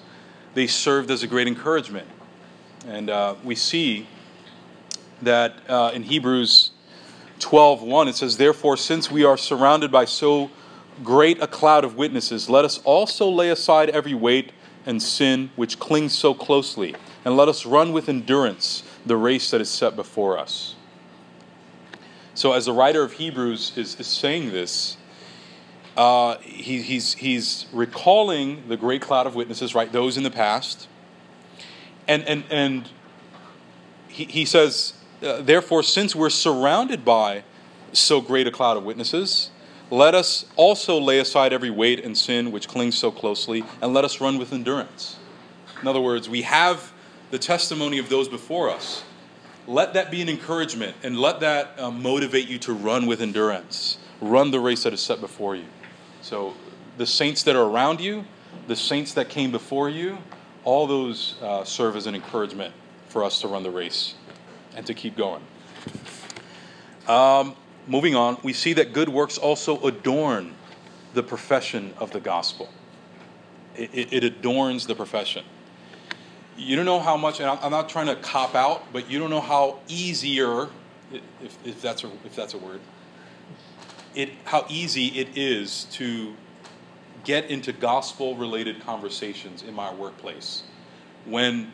[0.53, 2.07] They served as a great encouragement.
[2.87, 4.07] And uh, we see
[5.23, 6.72] that uh, in Hebrews
[7.43, 10.51] 12:1 it says, "Therefore, since we are surrounded by so
[11.03, 14.53] great a cloud of witnesses, let us also lay aside every weight
[14.87, 19.61] and sin which clings so closely, and let us run with endurance the race that
[19.61, 20.75] is set before us."
[22.35, 24.97] So, as the writer of Hebrews is, is saying this,
[25.97, 29.93] uh, he, he's, he's recalling the great cloud of witnesses, right?
[29.93, 30.89] Those in the past.
[32.09, 32.89] And, and, and
[34.09, 37.45] he, he says, uh, therefore, since we're surrounded by
[37.93, 39.51] so great a cloud of witnesses,
[39.91, 44.05] let us also lay aside every weight and sin which clings so closely, and let
[44.05, 45.19] us run with endurance.
[45.81, 46.93] In other words, we have
[47.31, 49.05] the testimony of those before us.
[49.67, 53.99] Let that be an encouragement, and let that uh, motivate you to run with endurance.
[54.21, 55.67] Run the race that is set before you.
[56.21, 56.55] So,
[56.99, 58.25] the saints that are around you,
[58.67, 60.19] the saints that came before you,
[60.65, 62.75] all those uh, serve as an encouragement
[63.09, 64.15] for us to run the race
[64.77, 65.43] and to keep going.
[67.09, 67.57] Um,
[67.87, 70.55] moving on, we see that good works also adorn
[71.15, 72.69] the profession of the gospel.
[73.77, 75.45] It, it, it adorns the profession.
[76.57, 79.31] You don't know how much, and I'm, not trying to cop out, but you don't
[79.31, 80.69] know how easier,
[81.43, 82.81] if, if that's a, if that's a word,
[84.15, 86.35] it how easy it is to
[87.25, 90.65] get into gospel related conversations in my workplace
[91.25, 91.73] when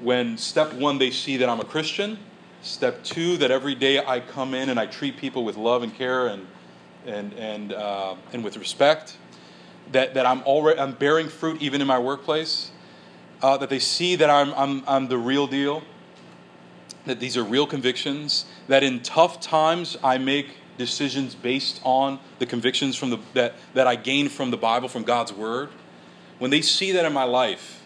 [0.00, 2.18] when step one they see that i'm a christian.
[2.60, 5.94] Step two that every day i come in and i treat people with love and
[5.94, 6.46] care and
[7.06, 9.16] and and uh, and with respect
[9.92, 12.70] that that i'm already i'm bearing fruit even in my workplace
[13.42, 15.82] uh, that they see that I'm, I'm i'm the real deal
[17.06, 22.46] that these are real convictions that in tough times i make decisions based on the
[22.46, 25.68] convictions from the, that, that I gain from the Bible, from God's Word,
[26.38, 27.77] when they see that in my life,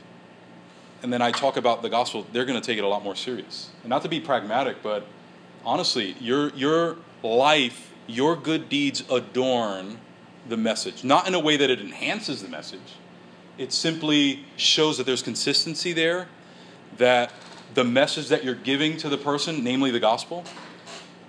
[1.03, 3.17] and then I talk about the gospel, they're going to take it a lot more
[3.17, 3.71] serious.
[3.83, 5.07] And not to be pragmatic, but
[5.65, 9.99] honestly, your, your life, your good deeds adorn
[10.49, 11.05] the message.
[11.05, 12.97] Not in a way that it enhances the message,
[13.59, 16.29] it simply shows that there's consistency there,
[16.97, 17.33] that
[17.75, 20.45] the message that you're giving to the person, namely the gospel,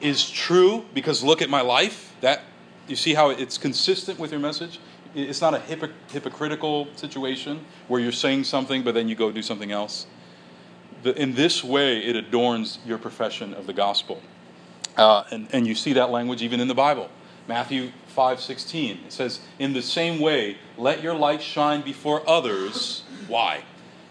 [0.01, 2.13] is true because look at my life.
[2.21, 2.41] That
[2.87, 4.79] you see how it's consistent with your message.
[5.15, 9.41] It's not a hypoc- hypocritical situation where you're saying something but then you go do
[9.41, 10.07] something else.
[11.03, 14.21] The, in this way, it adorns your profession of the gospel,
[14.97, 17.09] uh, and and you see that language even in the Bible.
[17.47, 18.99] Matthew five sixteen.
[19.05, 23.03] It says, "In the same way, let your light shine before others.
[23.27, 23.63] Why?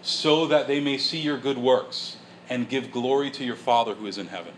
[0.03, 4.05] So that they may see your good works and give glory to your Father who
[4.05, 4.53] is in heaven."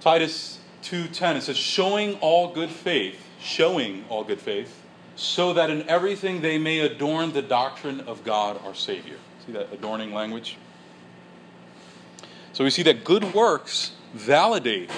[0.00, 4.82] Titus 2:10 it says showing all good faith, showing all good faith,
[5.16, 9.16] so that in everything they may adorn the doctrine of God our Savior.
[9.46, 10.56] See that adorning language?
[12.52, 14.90] So we see that good works validate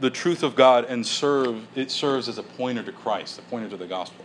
[0.00, 3.68] the truth of God and serve it serves as a pointer to Christ, a pointer
[3.68, 4.24] to the gospel.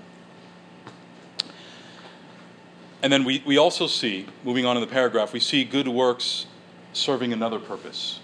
[3.01, 6.45] and then we, we also see, moving on in the paragraph, we see good works
[6.93, 8.20] serving another purpose.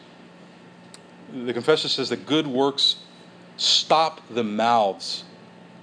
[1.33, 2.97] The confessor says that good works
[3.57, 5.23] stop the mouths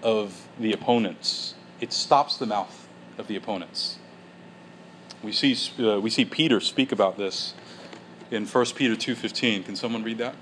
[0.03, 1.55] of the opponents.
[1.81, 3.99] It stops the mouth of the opponents.
[5.23, 7.55] We see, uh, we see Peter speak about this
[8.31, 9.65] in 1 Peter 2.15.
[9.65, 10.35] Can someone read that?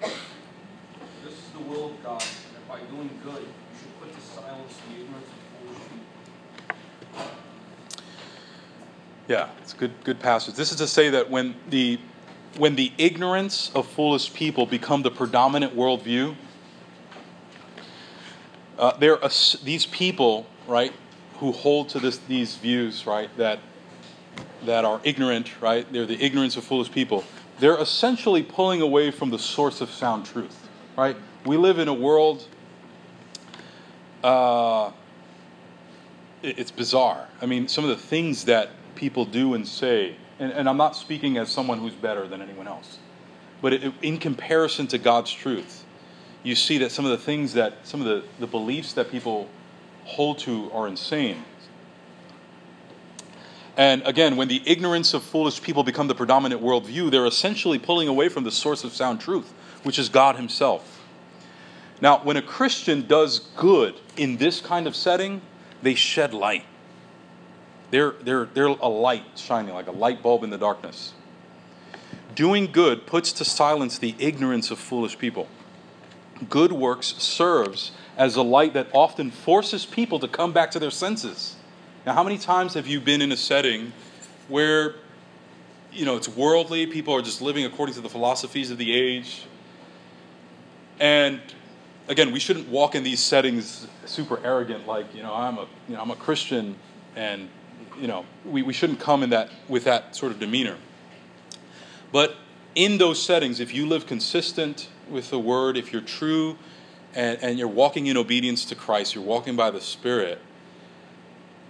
[0.00, 4.74] This is the will of God, that by doing good, you should put to silence
[4.88, 5.78] the ignorance of foolish
[7.14, 7.32] people.
[9.28, 10.54] Yeah, it's a good, good passage.
[10.54, 11.98] This is to say that when the,
[12.58, 16.34] when the ignorance of foolish people become the predominant worldview,
[18.78, 19.30] uh, there are
[19.62, 20.92] these people, right,
[21.38, 23.60] who hold to this, these views, right, that
[24.64, 25.90] that are ignorant, right?
[25.92, 27.24] They're the ignorance of foolish people.
[27.60, 31.16] They're essentially pulling away from the source of sound truth, right?
[31.46, 32.46] We live in a world.
[34.22, 34.90] Uh,
[36.42, 37.28] it's bizarre.
[37.40, 40.96] I mean, some of the things that people do and say, and, and I'm not
[40.96, 42.98] speaking as someone who's better than anyone else,
[43.60, 45.84] but it, in comparison to God's truth,
[46.42, 49.48] you see that some of the things that, some of the, the beliefs that people
[50.04, 51.44] hold to are insane.
[53.76, 58.08] And again, when the ignorance of foolish people become the predominant worldview, they're essentially pulling
[58.08, 59.52] away from the source of sound truth,
[59.84, 61.00] which is God Himself.
[62.00, 65.42] Now, when a Christian does good in this kind of setting,
[65.82, 66.64] they shed light.
[67.90, 71.14] They're, they're, they're a light shining, like a light bulb in the darkness.
[72.34, 75.48] Doing good puts to silence the ignorance of foolish people
[76.48, 80.90] good works serves as a light that often forces people to come back to their
[80.90, 81.56] senses.
[82.06, 83.92] Now, how many times have you been in a setting
[84.48, 84.94] where,
[85.92, 89.44] you know, it's worldly, people are just living according to the philosophies of the age?
[91.00, 91.40] And
[92.08, 95.94] again, we shouldn't walk in these settings super arrogant, like, you know, I'm a, you
[95.94, 96.76] know, I'm a Christian,
[97.14, 97.48] and,
[98.00, 100.76] you know, we, we shouldn't come in that with that sort of demeanor.
[102.12, 102.36] But
[102.74, 106.56] in those settings, if you live consistent with the word, if you're true
[107.14, 110.38] and, and you're walking in obedience to Christ, you're walking by the Spirit,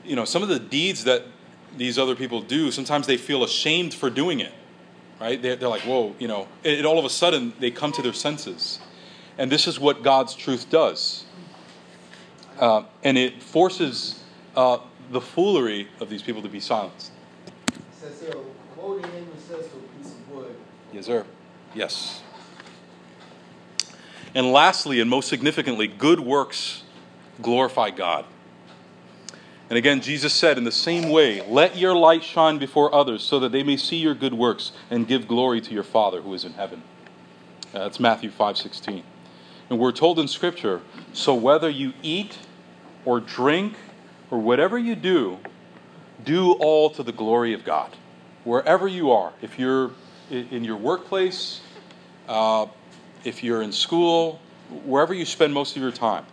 [0.04, 1.24] you know, some of the deeds that
[1.76, 4.52] these other people do, sometimes they feel ashamed for doing it,
[5.20, 5.40] right?
[5.40, 8.12] They're, they're like, whoa, you know, it, all of a sudden they come to their
[8.12, 8.78] senses.
[9.36, 11.24] And this is what God's truth does.
[12.58, 14.22] Uh, and it forces
[14.56, 14.78] uh,
[15.10, 17.12] the foolery of these people to be silenced.
[17.92, 18.34] Says here,
[18.74, 20.56] quoting English says to a piece of wood.
[20.92, 21.24] Yes, sir.
[21.74, 22.22] Yes.
[24.34, 26.82] And lastly, and most significantly, good works
[27.40, 28.24] glorify God.
[29.70, 33.38] And again, Jesus said, in the same way, let your light shine before others so
[33.40, 36.44] that they may see your good works and give glory to your Father who is
[36.44, 36.82] in heaven.
[37.74, 39.02] Uh, that's Matthew 5:16.
[39.68, 40.80] And we're told in Scripture,
[41.12, 42.38] so whether you eat
[43.04, 43.74] or drink
[44.30, 45.38] or whatever you do,
[46.24, 47.96] do all to the glory of God.
[48.44, 49.92] Wherever you are, if you're
[50.30, 51.60] in your workplace,
[52.28, 52.66] uh,
[53.24, 54.40] if you're in school,
[54.84, 56.24] wherever you spend most of your time,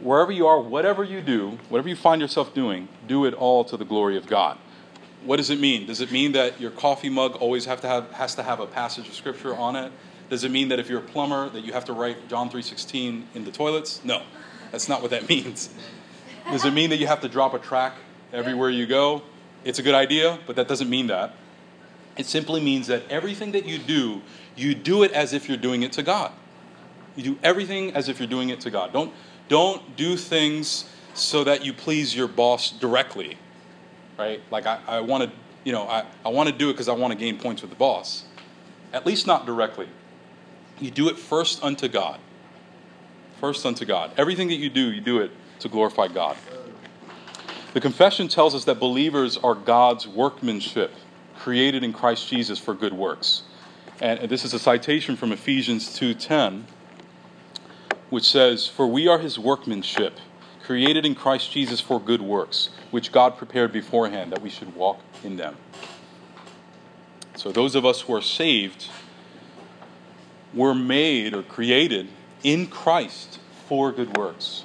[0.00, 3.76] wherever you are, whatever you do, whatever you find yourself doing, do it all to
[3.76, 4.58] the glory of God.
[5.24, 5.86] What does it mean?
[5.86, 8.66] Does it mean that your coffee mug always have to have, has to have a
[8.66, 9.92] passage of scripture on it?
[10.30, 13.24] Does it mean that if you're a plumber that you have to write John 3:16
[13.34, 14.00] in the toilets?
[14.04, 14.22] No.
[14.70, 15.70] That's not what that means.
[16.50, 17.94] Does it mean that you have to drop a track
[18.32, 19.22] everywhere you go?
[19.64, 21.34] It's a good idea, but that doesn't mean that.
[22.16, 24.22] It simply means that everything that you do,
[24.56, 26.32] you do it as if you're doing it to God.
[27.16, 28.92] You do everything as if you're doing it to God.
[28.92, 29.12] Don't,
[29.48, 33.36] don't do things so that you please your boss directly,
[34.18, 34.40] right?
[34.50, 35.30] Like, I, I want to,
[35.64, 37.70] you know, I, I want to do it because I want to gain points with
[37.70, 38.24] the boss.
[38.92, 39.88] At least not directly.
[40.80, 42.18] You do it first unto God.
[43.40, 44.12] First unto God.
[44.16, 46.36] Everything that you do, you do it to glorify God.
[47.72, 50.92] The confession tells us that believers are God's workmanship
[51.38, 53.42] created in Christ Jesus for good works.
[54.00, 56.66] And this is a citation from Ephesians 2:10,
[58.08, 60.18] which says, "For we are his workmanship,
[60.64, 65.00] created in Christ Jesus for good works, which God prepared beforehand that we should walk
[65.22, 65.56] in them."
[67.36, 68.86] So those of us who are saved
[70.52, 72.08] were made or created
[72.42, 73.38] in Christ
[73.68, 74.64] for good works.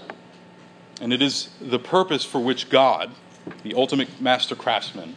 [1.01, 3.11] And it is the purpose for which God,
[3.63, 5.15] the ultimate master craftsman,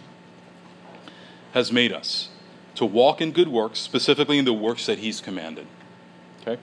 [1.52, 2.28] has made us
[2.74, 5.66] to walk in good works, specifically in the works that He's commanded.
[6.42, 6.60] Okay?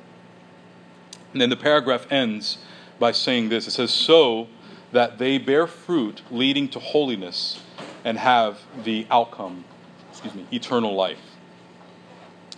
[1.33, 2.57] And then the paragraph ends
[2.99, 4.47] by saying this it says, So
[4.91, 7.59] that they bear fruit leading to holiness
[8.05, 9.65] and have the outcome,
[10.09, 11.19] excuse me, eternal life.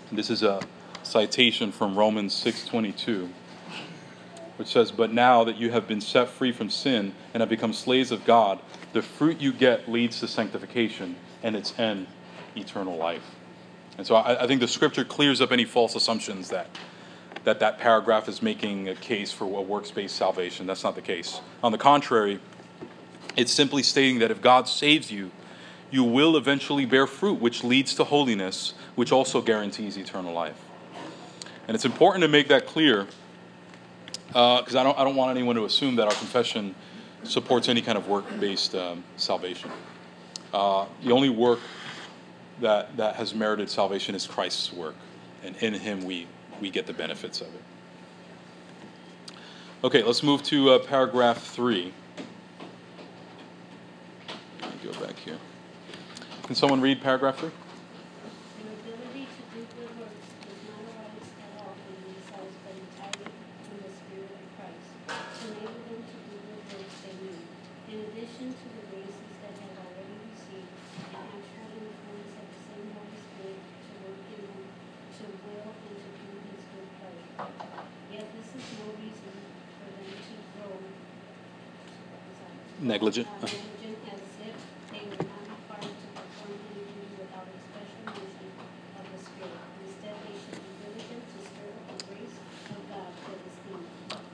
[0.09, 0.61] And this is a
[1.03, 3.29] citation from Romans 6:22
[4.57, 7.73] which says, "But now that you have been set free from sin and have become
[7.73, 8.59] slaves of God,
[8.93, 12.07] the fruit you get leads to sanctification, and its end,
[12.55, 13.23] eternal life.
[13.97, 16.67] And so I, I think the scripture clears up any false assumptions that
[17.43, 20.67] that that paragraph is making a case for a works-based salvation.
[20.67, 21.39] That's not the case.
[21.63, 22.41] On the contrary,
[23.37, 25.31] it's simply stating that if God saves you,
[25.89, 30.59] you will eventually bear fruit, which leads to holiness, which also guarantees eternal life.
[31.69, 33.07] And it's important to make that clear
[34.27, 36.75] because uh, I, don't, I don't want anyone to assume that our confession
[37.23, 39.71] supports any kind of work based um, salvation.
[40.53, 41.59] Uh, the only work
[42.61, 44.95] that, that has merited salvation is Christ's work,
[45.43, 46.27] and in Him we,
[46.61, 47.61] we get the benefits of it.
[49.83, 51.93] Okay, let's move to uh, paragraph three.
[54.61, 55.37] Let me go back here.
[56.43, 57.51] Can someone read paragraph three?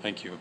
[0.01, 0.37] Thank you.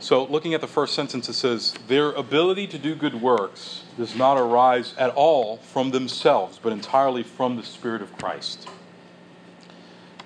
[0.00, 4.16] So, looking at the first sentence, it says, Their ability to do good works does
[4.16, 8.68] not arise at all from themselves, but entirely from the Spirit of Christ.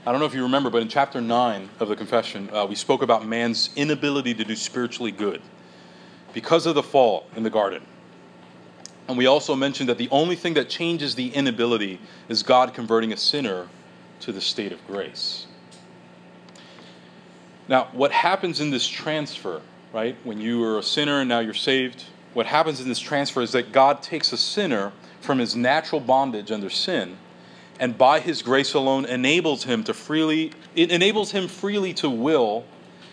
[0.06, 2.74] I don't know if you remember, but in chapter 9 of the confession, uh, we
[2.74, 5.42] spoke about man's inability to do spiritually good
[6.32, 7.82] because of the fall in the garden.
[9.08, 13.12] And we also mentioned that the only thing that changes the inability is God converting
[13.12, 13.68] a sinner
[14.20, 15.46] to the state of grace.
[17.68, 19.62] Now, what happens in this transfer,
[19.92, 20.16] right?
[20.24, 22.04] When you were a sinner and now you're saved,
[22.34, 26.50] what happens in this transfer is that God takes a sinner from his natural bondage
[26.50, 27.16] under sin
[27.80, 32.64] and by his grace alone enables him to freely it enables him freely to will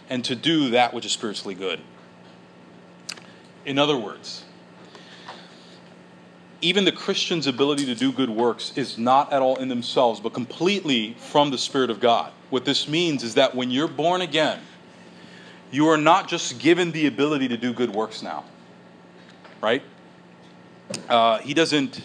[0.10, 1.80] and to do that which is spiritually good.
[3.68, 4.46] In other words,
[6.62, 10.34] even the Christian's ability to do good works is not at all in themselves, but
[10.34, 12.32] completely from the Spirit of God.
[12.50, 14.62] What this means is that when you're born again,
[15.70, 18.46] you are not just given the ability to do good works now,
[19.62, 19.84] right?
[21.10, 22.02] Uh, he doesn't.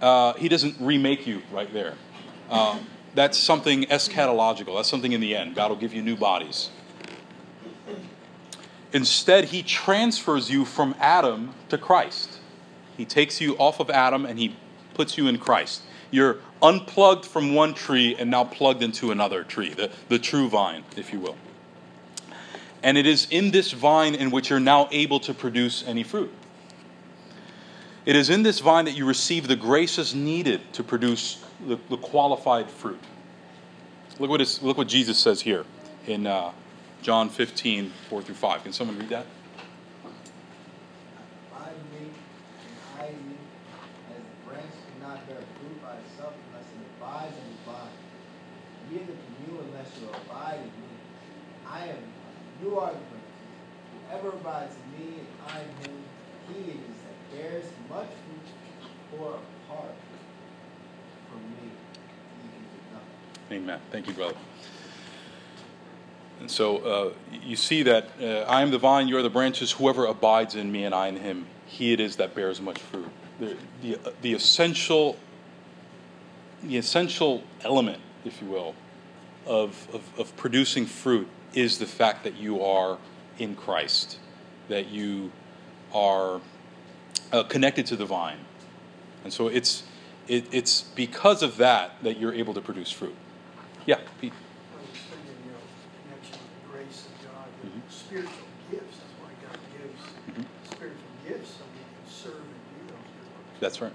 [0.00, 1.94] Uh, he doesn't remake you right there.
[2.50, 2.78] Uh,
[3.14, 4.76] that's something eschatological.
[4.76, 5.54] That's something in the end.
[5.54, 6.70] God will give you new bodies.
[8.92, 12.38] Instead, he transfers you from Adam to Christ.
[12.96, 14.56] He takes you off of Adam and he
[14.94, 15.82] puts you in Christ.
[16.10, 20.84] You're unplugged from one tree and now plugged into another tree, the, the true vine,
[20.96, 21.36] if you will.
[22.82, 26.32] And it is in this vine in which you're now able to produce any fruit.
[28.06, 31.96] It is in this vine that you receive the graces needed to produce the, the
[31.96, 33.00] qualified fruit.
[34.18, 35.64] Look what, look what Jesus says here
[36.06, 36.52] in uh,
[37.06, 38.64] John 15, 4 through 5.
[38.64, 39.26] Can someone read that?
[41.52, 43.38] Abide in me, and I in you,
[44.10, 47.94] as the branch cannot bear fruit by itself unless it abides in the vine.
[48.90, 50.90] Neither can you unless you abide in me.
[51.70, 52.02] I am
[52.60, 53.54] you are the branches.
[54.10, 56.02] Whoever abides in me and I in him,
[56.50, 58.50] he it is that bears much fruit,
[59.12, 59.38] for
[59.70, 59.94] apart
[61.30, 63.62] from me, you can do nothing.
[63.62, 63.80] Amen.
[63.92, 64.34] Thank you, brother.
[66.40, 67.12] And so uh,
[67.42, 69.72] you see that uh, I am the vine, you are the branches.
[69.72, 73.08] Whoever abides in me and I in him, he it is that bears much fruit.
[73.40, 75.16] The, the, uh, the essential,
[76.62, 78.74] the essential element, if you will,
[79.46, 82.98] of, of, of producing fruit is the fact that you are
[83.38, 84.18] in Christ,
[84.68, 85.32] that you
[85.94, 86.40] are
[87.32, 88.38] uh, connected to the vine.
[89.24, 89.84] And so it's,
[90.28, 93.14] it, it's because of that that you're able to produce fruit.
[93.86, 94.32] Yeah, Pete.
[98.06, 98.32] spiritual
[98.70, 98.98] gifts.
[98.98, 100.74] That's why God gives mm-hmm.
[100.74, 103.55] spiritual gifts so we can serve and do those good works.
[103.66, 103.92] That's right.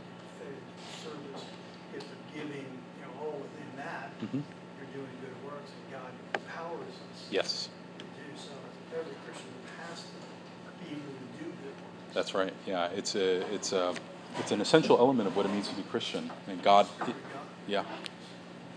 [1.01, 1.45] Service,
[1.93, 4.41] gift of giving, you know, all within that, mm-hmm.
[4.77, 7.27] you're doing good works, and God empowers us.
[7.31, 7.69] Yes.
[7.97, 8.51] To do so.
[8.91, 9.47] Every Christian
[9.87, 12.13] has to be able to do good works.
[12.13, 12.51] That's right.
[12.67, 13.95] Yeah, it's a it's a
[14.39, 16.85] it's an essential element of what it means to be Christian, and God.
[17.65, 17.85] Yeah.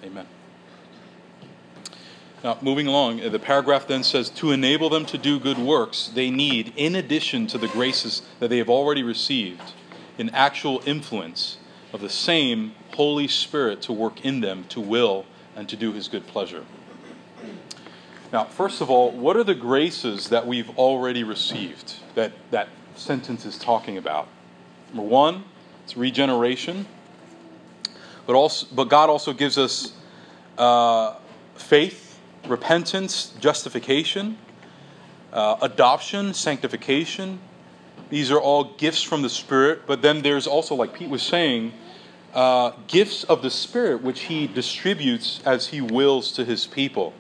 [0.05, 0.29] Amen.
[2.45, 6.31] Now, moving along, the paragraph then says to enable them to do good works, they
[6.31, 9.73] need, in addition to the graces that they have already received,
[10.19, 11.59] an actual influence
[11.93, 16.09] of the same Holy Spirit to work in them to will and to do His
[16.09, 16.65] good pleasure.
[18.33, 23.45] Now, first of all, what are the graces that we've already received that, that sentence
[23.45, 24.29] is talking about.
[24.93, 25.45] Number one,
[25.85, 26.87] it's regeneration,
[28.27, 29.93] but also, but God also gives us
[30.57, 31.17] uh,
[31.57, 34.39] faith, repentance, justification,
[35.33, 37.41] uh, adoption, sanctification.
[38.11, 41.73] These are all gifts from the Spirit, but then there's also, like Pete was saying,
[42.35, 47.15] uh, gifts of the Spirit which He distributes as He wills to His people.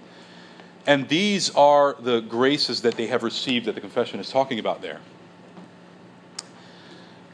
[0.87, 4.83] And these are the graces that they have received that the confession is talking about
[4.83, 5.01] there.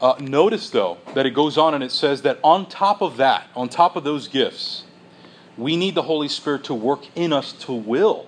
[0.01, 3.47] Uh, notice, though, that it goes on and it says that on top of that,
[3.55, 4.85] on top of those gifts,
[5.57, 8.25] we need the Holy Spirit to work in us to will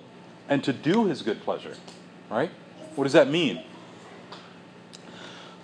[0.50, 1.76] and to do His good pleasure.
[2.30, 2.52] Right?
[2.96, 3.64] What does that mean?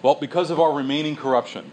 [0.02, 1.72] Well, because of our remaining corruption,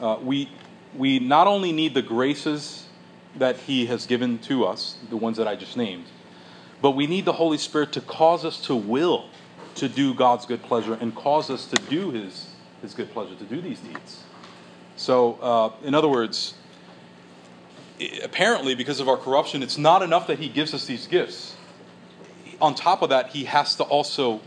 [0.00, 0.50] uh, we,
[0.96, 2.88] we not only need the graces
[3.36, 6.06] that He has given to us, the ones that I just named,
[6.82, 9.26] but we need the Holy Spirit to cause us to will
[9.76, 12.48] to do God's good pleasure and cause us to do His,
[12.82, 14.24] His good pleasure, to do these deeds.
[14.96, 16.54] So, uh, in other words,
[18.24, 21.54] apparently, because of our corruption, it's not enough that He gives us these gifts.
[22.60, 24.40] On top of that, He has to also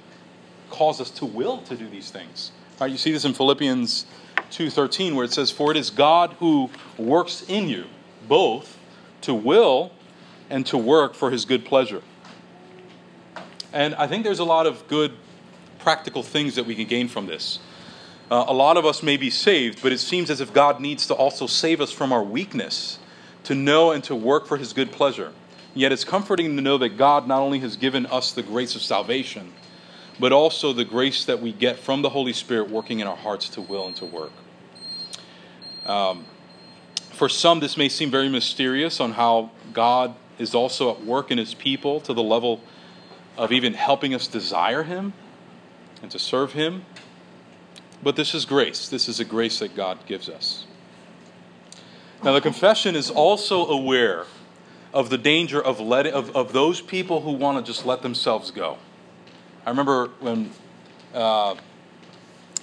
[0.69, 2.51] cause us to will to do these things.
[2.79, 4.05] Right, you see this in Philippians
[4.51, 7.87] 2:13 where it says for it is God who works in you
[8.25, 8.77] both
[9.21, 9.91] to will
[10.49, 12.01] and to work for his good pleasure.
[13.73, 15.11] And I think there's a lot of good
[15.77, 17.59] practical things that we can gain from this.
[18.31, 21.05] Uh, a lot of us may be saved, but it seems as if God needs
[21.07, 22.97] to also save us from our weakness
[23.43, 25.33] to know and to work for his good pleasure.
[25.73, 28.81] Yet it's comforting to know that God not only has given us the grace of
[28.81, 29.51] salvation,
[30.19, 33.49] but also the grace that we get from the Holy Spirit working in our hearts
[33.49, 34.31] to will and to work.
[35.85, 36.25] Um,
[37.11, 41.37] for some, this may seem very mysterious on how God is also at work in
[41.37, 42.61] His people to the level
[43.37, 45.13] of even helping us desire Him
[46.01, 46.85] and to serve Him.
[48.01, 48.87] But this is grace.
[48.87, 50.65] This is a grace that God gives us.
[52.23, 54.25] Now, the confession is also aware
[54.93, 58.51] of the danger of, letting, of, of those people who want to just let themselves
[58.51, 58.77] go.
[59.65, 60.51] I remember when
[61.13, 61.55] uh,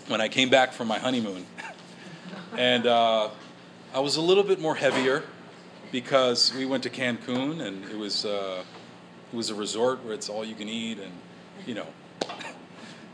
[0.09, 1.44] when I came back from my honeymoon,
[2.57, 3.30] and uh,
[3.94, 5.22] I was a little bit more heavier
[5.92, 8.64] because we went to Cancun and it was uh,
[9.32, 11.12] it was a resort where it's all you can eat and
[11.66, 11.86] you know.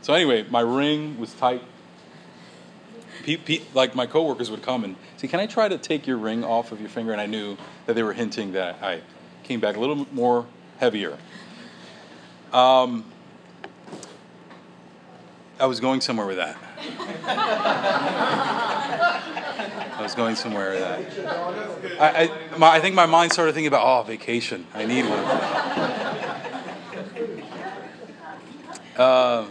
[0.01, 1.61] So anyway, my ring was tight.
[3.23, 6.17] Pete, Pete, like my coworkers would come and say, "Can I try to take your
[6.17, 9.01] ring off of your finger?" And I knew that they were hinting that I
[9.43, 10.45] came back a little more
[10.79, 11.17] heavier.
[12.51, 13.05] Um,
[15.59, 16.57] I was going somewhere with that.
[19.95, 21.99] I was going somewhere with that.
[21.99, 24.65] I, I, my, I think my mind started thinking about, oh, vacation.
[24.73, 25.19] I need one.
[28.97, 29.45] Uh,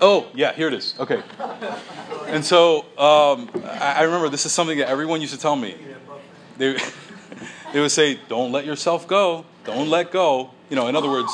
[0.00, 0.94] oh, yeah, here it is.
[0.98, 1.22] Okay.
[2.26, 5.76] And so um, I, I remember this is something that everyone used to tell me.
[6.56, 6.76] They,
[7.72, 9.44] they would say, don't let yourself go.
[9.64, 10.50] Don't let go.
[10.70, 11.32] You know, in other words,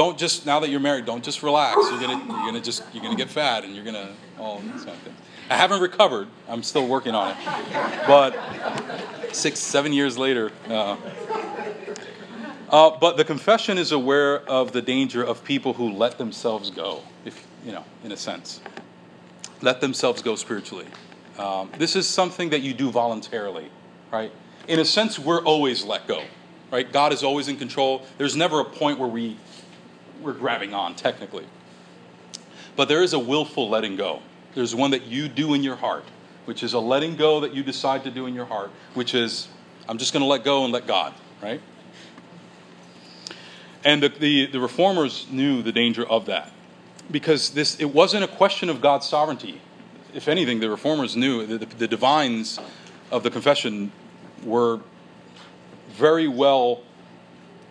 [0.00, 1.76] don't just now that you're married, don't just relax.
[1.90, 4.96] You're gonna you're gonna just you're gonna get fat and you're gonna all these kind
[4.96, 5.16] of things.
[5.50, 6.28] I haven't recovered.
[6.48, 7.36] I'm still working on it,
[8.06, 8.34] but
[9.32, 10.52] six seven years later.
[10.66, 10.96] Uh,
[12.70, 17.02] uh, but the confession is aware of the danger of people who let themselves go,
[17.26, 18.62] if you know, in a sense,
[19.60, 20.86] let themselves go spiritually.
[21.36, 23.68] Um, this is something that you do voluntarily,
[24.10, 24.32] right?
[24.66, 26.22] In a sense, we're always let go,
[26.72, 26.90] right?
[26.90, 28.06] God is always in control.
[28.16, 29.36] There's never a point where we
[30.22, 31.46] we're grabbing on technically.
[32.76, 34.20] But there is a willful letting go.
[34.54, 36.04] There's one that you do in your heart,
[36.44, 39.48] which is a letting go that you decide to do in your heart, which is,
[39.88, 41.60] I'm just going to let go and let God, right?
[43.84, 46.52] And the, the, the reformers knew the danger of that
[47.10, 49.60] because this, it wasn't a question of God's sovereignty.
[50.14, 52.58] If anything, the reformers knew the, the divines
[53.10, 53.92] of the confession
[54.44, 54.80] were
[55.90, 56.82] very well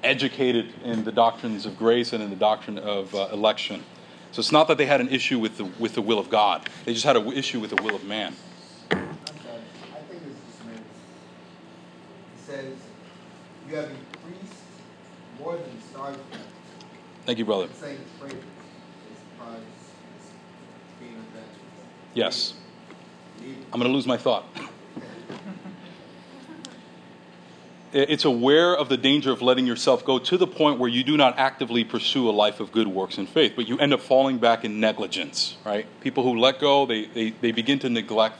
[0.03, 3.83] educated in the doctrines of grace and in the doctrine of uh, election.
[4.31, 6.69] So it's not that they had an issue with the, with the will of God,
[6.85, 8.35] they just had an issue with the will of man.
[12.45, 12.73] Says,
[13.67, 14.53] You have increased
[15.39, 15.65] more than.
[17.25, 17.67] Thank you, brother.
[22.13, 22.53] Yes.
[23.71, 24.45] I'm going to lose my thought.
[27.91, 31.17] It's aware of the danger of letting yourself go to the point where you do
[31.17, 34.37] not actively pursue a life of good works and faith, but you end up falling
[34.37, 35.87] back in negligence, right?
[35.99, 38.35] People who let go, they, they, they begin to neglect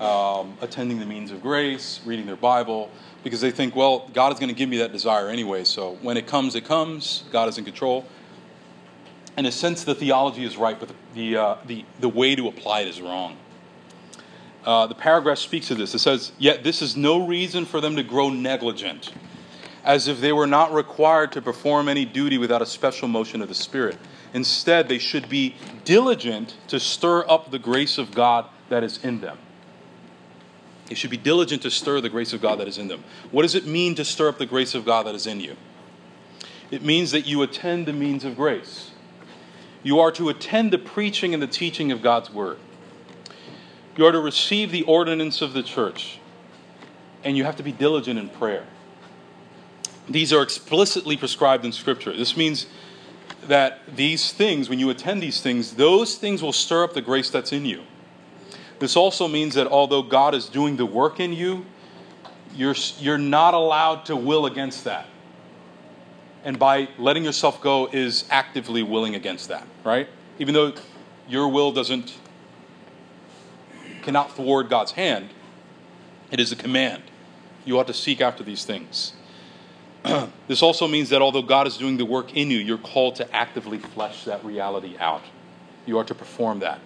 [0.00, 2.90] um, attending the means of grace, reading their Bible,
[3.22, 6.16] because they think, well, God is going to give me that desire anyway, so when
[6.16, 7.22] it comes, it comes.
[7.30, 8.04] God is in control.
[9.38, 12.80] in a sense, the theology is right, but the, uh, the, the way to apply
[12.80, 13.36] it is wrong.
[14.64, 15.94] Uh, the paragraph speaks to this.
[15.94, 19.12] It says, Yet this is no reason for them to grow negligent,
[19.84, 23.48] as if they were not required to perform any duty without a special motion of
[23.48, 23.98] the Spirit.
[24.32, 29.20] Instead, they should be diligent to stir up the grace of God that is in
[29.20, 29.38] them.
[30.86, 33.02] They should be diligent to stir the grace of God that is in them.
[33.30, 35.56] What does it mean to stir up the grace of God that is in you?
[36.70, 38.92] It means that you attend the means of grace.
[39.82, 42.58] You are to attend the preaching and the teaching of God's word.
[43.96, 46.18] You are to receive the ordinance of the church.
[47.24, 48.66] And you have to be diligent in prayer.
[50.08, 52.16] These are explicitly prescribed in Scripture.
[52.16, 52.66] This means
[53.46, 57.30] that these things, when you attend these things, those things will stir up the grace
[57.30, 57.82] that's in you.
[58.78, 61.64] This also means that although God is doing the work in you,
[62.54, 65.06] you're, you're not allowed to will against that.
[66.44, 70.08] And by letting yourself go is actively willing against that, right?
[70.40, 70.72] Even though
[71.28, 72.12] your will doesn't
[74.02, 75.30] cannot thwart God's hand,
[76.30, 77.02] it is a command.
[77.64, 79.12] You ought to seek after these things.
[80.48, 83.34] this also means that although God is doing the work in you, you're called to
[83.34, 85.22] actively flesh that reality out.
[85.86, 86.80] You are to perform that.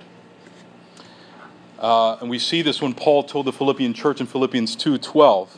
[1.78, 5.48] Uh, and we see this when Paul told the Philippian church in Philippians 2:12.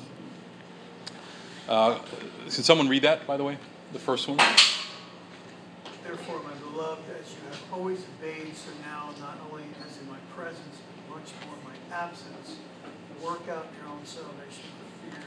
[1.69, 1.99] Uh,
[2.45, 3.59] can someone read that, by the way?
[3.93, 4.39] The first one.
[6.79, 10.77] Beloved, as you have always obeyed, so now, not only as in my presence,
[11.09, 12.55] but much more in my absence,
[13.21, 15.25] work out your own salvation with fear.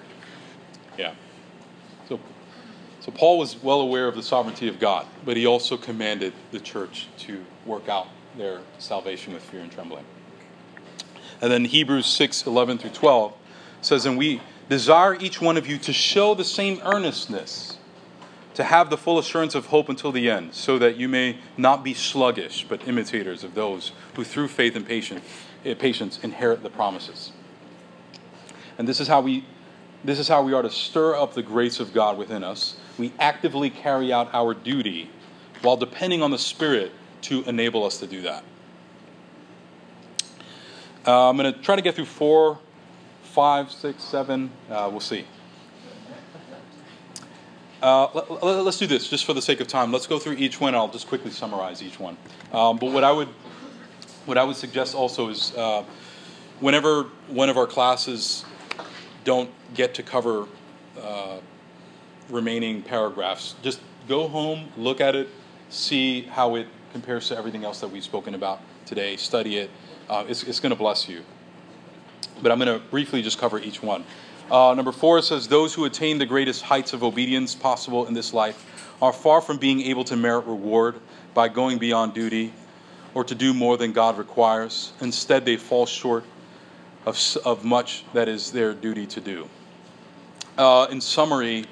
[0.97, 1.13] Yeah.
[2.07, 2.21] So,
[3.01, 6.59] so Paul was well aware of the sovereignty of God, but he also commanded the
[6.61, 10.05] church to work out their salvation with fear and trembling.
[11.41, 13.33] And then Hebrews 6 11 through 12
[13.81, 14.39] says, And we
[14.69, 17.77] desire each one of you to show the same earnestness,
[18.53, 21.83] to have the full assurance of hope until the end, so that you may not
[21.83, 25.23] be sluggish, but imitators of those who through faith and patience,
[25.79, 27.31] patience inherit the promises.
[28.77, 29.45] And this is how we
[30.03, 32.75] this is how we are to stir up the grace of God within us.
[32.97, 35.11] We actively carry out our duty
[35.61, 36.91] while depending on the Spirit
[37.21, 38.43] to enable us to do that.
[41.05, 42.57] Uh, I'm going to try to get through four,
[43.23, 44.49] five, six, seven.
[44.69, 45.25] Uh, we'll see.
[47.81, 48.07] Uh,
[48.43, 49.91] let, us do this just for the sake of time.
[49.91, 50.75] Let's go through each one.
[50.75, 52.15] I'll just quickly summarize each one.
[52.53, 53.29] Um, but what I would,
[54.25, 55.83] what I would suggest also is, uh,
[56.59, 58.45] whenever one of our classes
[59.23, 60.47] don't get to cover
[61.01, 61.37] uh,
[62.29, 65.27] remaining paragraphs, just go home, look at it,
[65.69, 69.15] see how it compares to everything else that we've spoken about today.
[69.15, 69.71] Study it.
[70.07, 71.23] Uh, it's it's going to bless you.
[72.43, 74.03] But I'm going to briefly just cover each one.
[74.51, 78.33] Uh, number four says, Those who attain the greatest heights of obedience possible in this
[78.33, 80.95] life are far from being able to merit reward
[81.33, 82.51] by going beyond duty
[83.13, 84.91] or to do more than God requires.
[84.99, 86.25] Instead, they fall short
[87.05, 89.47] of, of much that is their duty to do.
[90.57, 91.65] Uh, in summary,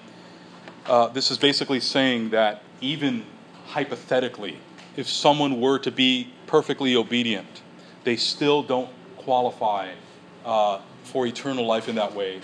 [0.86, 3.26] uh, this is basically saying that even
[3.68, 4.58] hypothetically,
[4.96, 7.62] if someone were to be perfectly obedient,
[8.06, 9.92] they still don't qualify
[10.46, 12.40] uh, for eternal life in that way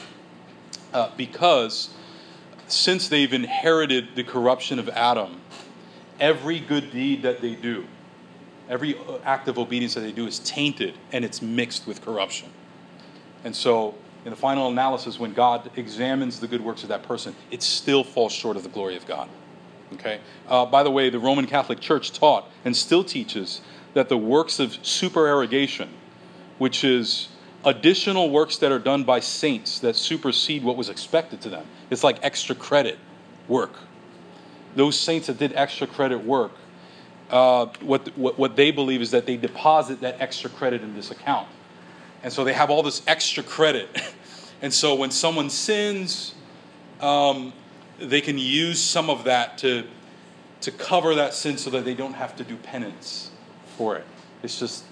[0.96, 1.90] uh, because
[2.68, 5.42] since they've inherited the corruption of Adam,
[6.22, 7.86] every good deed that they do,
[8.70, 12.50] every uh, act of obedience that they do is tainted and it's mixed with corruption.
[13.44, 13.94] And so,
[14.24, 18.04] in the final analysis, when God examines the good works of that person, it still
[18.04, 19.30] falls short of the glory of God.
[19.94, 20.20] Okay?
[20.48, 23.62] Uh, by the way, the Roman Catholic Church taught and still teaches
[23.94, 25.90] that the works of supererogation,
[26.58, 27.28] which is
[27.66, 31.66] additional works that are done by saints that supersede what was expected to them.
[31.90, 32.98] It's like extra credit
[33.48, 33.74] work.
[34.76, 36.52] Those saints that did extra credit work,
[37.30, 41.12] uh, what, what, what they believe is that they deposit that extra credit in this
[41.12, 41.48] account.
[42.24, 43.90] And so they have all this extra credit.
[44.62, 46.36] and so when someone sins,
[47.02, 47.52] um,
[48.00, 49.86] they can use some of that to,
[50.62, 53.32] to cover that sin so that they don't have to do penance
[53.78, 54.06] for it.
[54.44, 54.84] It's just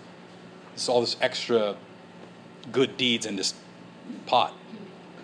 [0.73, 1.75] it's all this extra
[2.71, 3.53] good deeds in this
[4.25, 4.53] pot.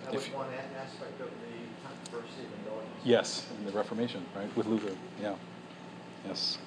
[0.04, 3.04] That was one aspect of the controversy of indulgence.
[3.04, 4.94] Yes, in the Reformation, right, with Luther.
[5.20, 5.34] Yeah.
[6.26, 6.58] Yes.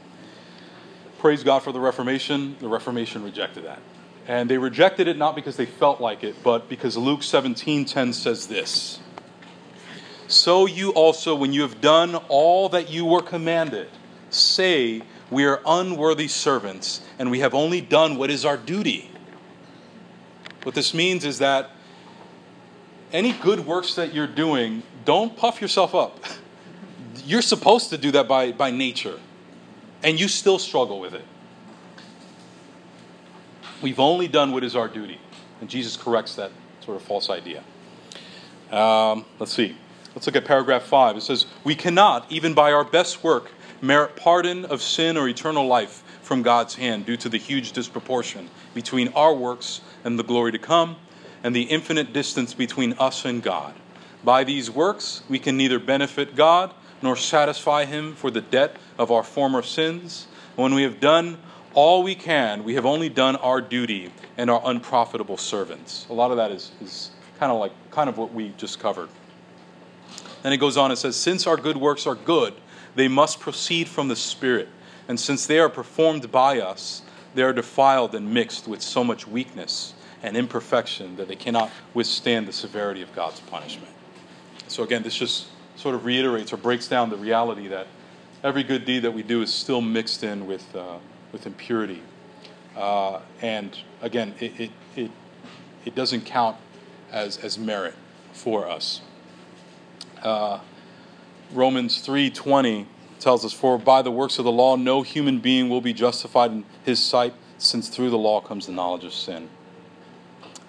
[1.20, 2.58] Praise God for the Reformation.
[2.60, 3.80] The Reformation rejected that.
[4.28, 8.48] And they rejected it not because they felt like it, but because Luke 17:10 says
[8.48, 9.00] this.
[10.28, 13.90] So you also when you have done all that you were commanded,
[14.30, 19.10] say, we are unworthy servants and we have only done what is our duty.
[20.64, 21.70] What this means is that
[23.12, 26.20] any good works that you're doing, don't puff yourself up.
[27.26, 29.20] You're supposed to do that by, by nature.
[30.04, 31.24] and you still struggle with it.
[33.82, 35.20] We've only done what is our duty.
[35.62, 36.52] And Jesus corrects that
[36.82, 37.64] sort of false idea.
[38.72, 39.78] Um, let's see.
[40.16, 41.18] Let's look at paragraph 5.
[41.18, 43.52] It says, We cannot, even by our best work,
[43.82, 46.04] merit pardon of sin or eternal life
[46.34, 50.58] from God's hand due to the huge disproportion between our works and the glory to
[50.58, 50.96] come,
[51.44, 53.76] and the infinite distance between us and God.
[54.24, 56.74] By these works, we can neither benefit God
[57.04, 60.26] nor satisfy Him for the debt of our former sins.
[60.56, 61.38] When we have done
[61.76, 66.08] all we can, we have only done our duty and are unprofitable servants.
[66.10, 69.10] A lot of that is, is kind of like kind of what we just covered.
[70.42, 72.56] Then it goes on and says, Since our good works are good,
[72.96, 74.68] they must proceed from the Spirit.
[75.08, 77.02] And since they are performed by us,
[77.36, 82.48] they are defiled and mixed with so much weakness and imperfection that they cannot withstand
[82.48, 83.94] the severity of God's punishment.
[84.68, 87.88] So, again, this just sort of reiterates or breaks down the reality that
[88.44, 90.98] every good deed that we do is still mixed in with, uh,
[91.32, 92.02] with impurity.
[92.76, 95.12] Uh, and again, it, it, it,
[95.86, 96.58] it, doesn't count
[97.12, 97.94] as, as merit
[98.32, 99.02] for us.
[100.22, 100.60] Uh,
[101.52, 102.88] Romans 3:20
[103.24, 106.52] tells us, "For by the works of the law, no human being will be justified
[106.52, 109.50] in his sight, since through the law comes the knowledge of sin."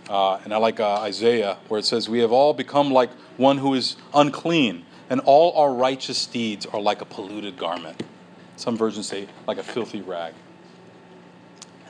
[0.08, 3.58] Uh, and I like uh, Isaiah, where it says, "We have all become like one
[3.58, 8.02] who is unclean, and all our righteous deeds are like a polluted garment."
[8.56, 10.34] Some versions say, "Like a filthy rag."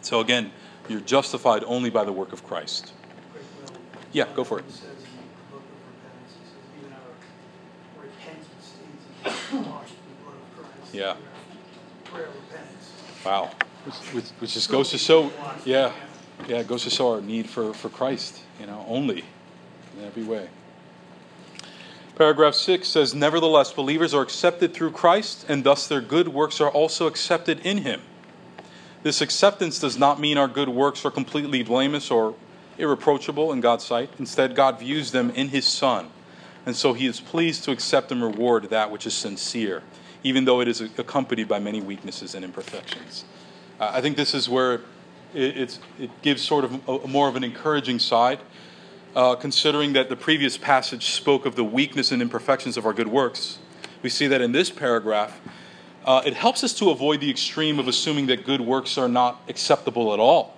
[0.00, 0.50] So again,
[0.88, 2.92] you're justified only by the work of Christ.
[4.12, 4.64] Yeah, go for it.
[10.94, 11.16] Yeah.
[13.26, 13.50] Wow.
[13.84, 15.32] Which, which, which just goes to show,
[15.64, 15.92] yeah,
[16.46, 19.24] yeah, it goes to show our need for, for Christ, you know, only
[19.98, 20.48] in every way.
[22.14, 26.70] Paragraph 6 says, Nevertheless, believers are accepted through Christ, and thus their good works are
[26.70, 28.00] also accepted in Him.
[29.02, 32.36] This acceptance does not mean our good works are completely blameless or
[32.78, 34.10] irreproachable in God's sight.
[34.18, 36.08] Instead, God views them in His Son,
[36.64, 39.82] and so He is pleased to accept and reward that which is sincere,
[40.24, 43.24] even though it is accompanied by many weaknesses and imperfections.
[43.78, 44.80] Uh, I think this is where
[45.34, 48.40] it, it gives sort of a, more of an encouraging side,
[49.14, 53.08] uh, considering that the previous passage spoke of the weakness and imperfections of our good
[53.08, 53.58] works.
[54.02, 55.40] We see that in this paragraph,
[56.04, 59.42] uh, it helps us to avoid the extreme of assuming that good works are not
[59.48, 60.56] acceptable at all.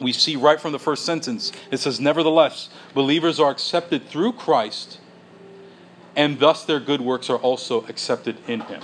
[0.00, 4.98] We see right from the first sentence, it says, Nevertheless, believers are accepted through Christ,
[6.20, 8.82] and thus their good works are also accepted in Him.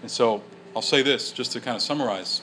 [0.00, 0.42] And so
[0.74, 2.40] I'll say this just to kind of summarize.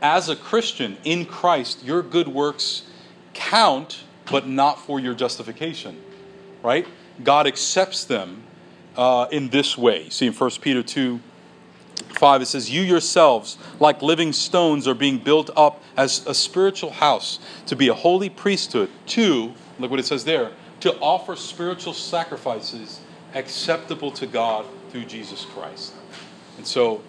[0.00, 2.84] As a Christian in Christ, your good works
[3.34, 6.00] count, but not for your justification,
[6.62, 6.86] right?
[7.24, 8.44] God accepts them
[8.96, 10.08] uh, in this way.
[10.08, 11.18] See in 1 Peter 2
[12.20, 16.92] 5, it says, You yourselves, like living stones, are being built up as a spiritual
[16.92, 20.52] house to be a holy priesthood, to, look what it says there,
[20.86, 23.00] to offer spiritual sacrifices
[23.34, 25.94] acceptable to God through Jesus Christ.
[26.56, 27.02] And so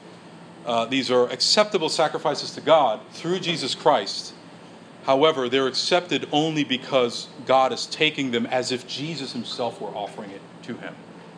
[0.65, 4.33] uh, these are acceptable sacrifices to God through Jesus Christ.
[5.05, 10.31] However, they're accepted only because God is taking them as if Jesus himself were offering
[10.31, 10.95] it to him.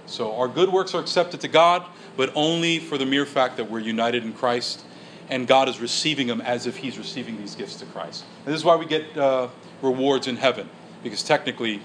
[0.08, 1.86] So our good works are accepted to God,
[2.18, 4.84] but only for the mere fact that we're united in Christ,
[5.30, 8.26] and God is receiving them as if He's receiving these gifts to Christ.
[8.46, 9.50] And this is why we get uh,
[9.84, 10.68] rewards in heaven,
[11.04, 11.82] because technically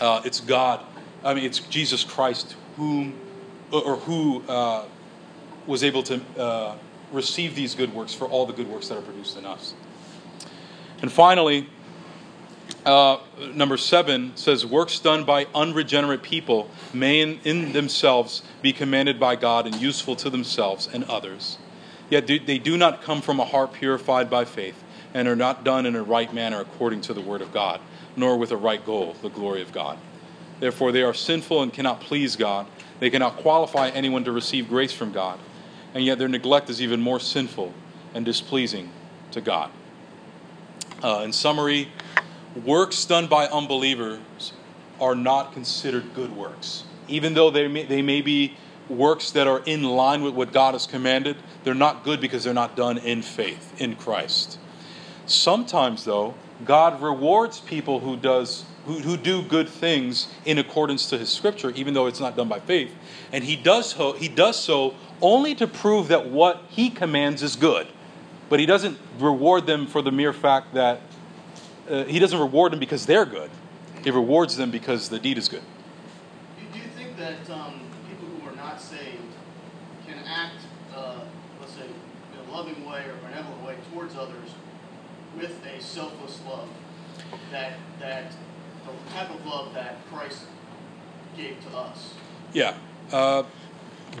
[0.00, 0.84] uh, it's God,
[1.24, 3.14] I mean, it's Jesus Christ whom
[3.70, 4.84] or who uh,
[5.66, 6.76] was able to uh,
[7.12, 9.74] receive these good works for all the good works that are produced in us.
[11.02, 11.68] And finally,
[12.84, 13.18] uh,
[13.54, 19.36] number seven says, Works done by unregenerate people may in, in, themselves be commanded by
[19.36, 21.58] God and useful to themselves and others.
[22.10, 24.82] Yet they do not come from a heart purified by faith
[25.12, 27.80] and are not done in a right manner according to the word of God,
[28.18, 29.98] nor with a right goal, the glory of God.
[30.60, 32.66] Therefore, they are sinful and cannot please God.
[32.98, 35.38] They cannot qualify anyone to receive grace from God.
[35.94, 37.72] And yet their neglect is even more sinful
[38.12, 38.90] and displeasing
[39.30, 39.70] to God.
[41.02, 41.90] Uh, in summary,
[42.64, 44.52] works done by unbelievers
[45.00, 46.84] are not considered good works.
[47.06, 48.56] Even though they may, they may be
[48.88, 52.54] works that are in line with what God has commanded, they're not good because they're
[52.54, 54.58] not done in faith in Christ.
[55.26, 56.34] Sometimes, though,
[56.64, 61.70] God rewards people who does who, who do good things in accordance to His Scripture,
[61.70, 62.94] even though it's not done by faith,
[63.32, 67.54] and He does so, He does so only to prove that what He commands is
[67.54, 67.86] good,
[68.48, 71.00] but He doesn't reward them for the mere fact that
[71.88, 73.50] uh, he doesn't reward them because they're good.
[74.04, 75.62] He rewards them because the deed is good.
[76.72, 79.22] Do, you think that um, people who are not saved
[80.06, 80.56] can act,
[80.94, 81.20] uh,
[81.60, 84.47] let's say, in a loving way or benevolent way towards others
[85.38, 86.68] with a selfless love,
[87.50, 88.32] that that
[88.84, 90.44] the type of love that Christ
[91.36, 92.14] gave to us.
[92.52, 92.74] Yeah,
[93.12, 93.44] uh,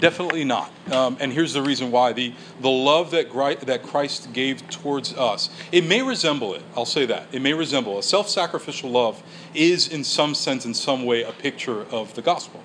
[0.00, 0.70] definitely not.
[0.92, 3.32] Um, and here's the reason why: the the love that
[3.66, 6.62] that Christ gave towards us, it may resemble it.
[6.76, 9.22] I'll say that it may resemble a self-sacrificial love
[9.54, 12.62] is, in some sense, in some way, a picture of the gospel.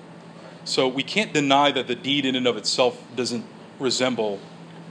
[0.64, 3.44] So we can't deny that the deed in and of itself doesn't
[3.78, 4.40] resemble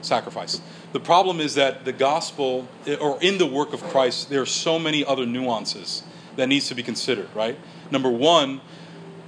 [0.01, 0.61] sacrifice.
[0.93, 4.45] The problem is that the gospel, eh, or in the work of Christ, there are
[4.45, 6.03] so many other nuances
[6.35, 7.29] that needs to be considered.
[7.35, 7.57] Right?
[7.91, 8.61] Number one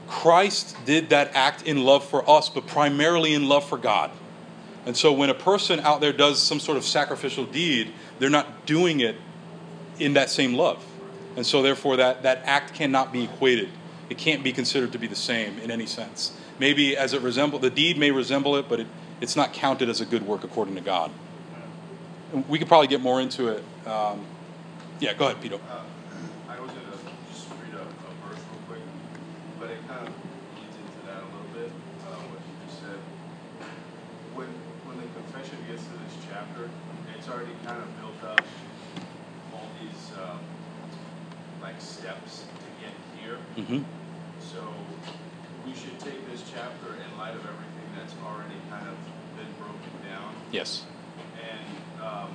[0.07, 4.11] Christ did that act in love for us, but primarily in love for God.
[4.85, 8.67] And so when a person out there does some sort of sacrificial deed, they're not
[8.67, 9.15] doing it
[9.97, 10.85] in that same love.
[11.35, 13.69] And so therefore that, that act cannot be equated.
[14.09, 16.37] It can't be considered to be the same in any sense.
[16.59, 18.87] Maybe as it resemble the deed may resemble it, but it,
[19.21, 21.11] it's not counted as a good work according to God.
[22.49, 23.63] We could probably get more into it.
[23.87, 24.25] Um,
[24.99, 25.55] yeah, go ahead, Peter.
[25.55, 25.83] Uh,
[26.49, 26.97] I was gonna
[27.31, 28.83] just read a, a verse real quick,
[29.59, 30.13] but it kind of
[30.57, 31.71] leads into that a little bit,
[32.07, 32.99] uh, what you just said.
[34.33, 34.49] When,
[34.89, 36.69] when the confession gets to this chapter,
[37.15, 38.41] it's already kind of built up
[39.53, 40.39] all these, um,
[41.61, 43.37] like steps to get here.
[43.55, 43.83] Mm-hmm.
[44.41, 44.59] So
[45.65, 48.97] we should take this chapter in light of everything that's already kind of
[49.37, 50.35] been broken down.
[50.51, 50.85] Yes.
[52.05, 52.29] Um,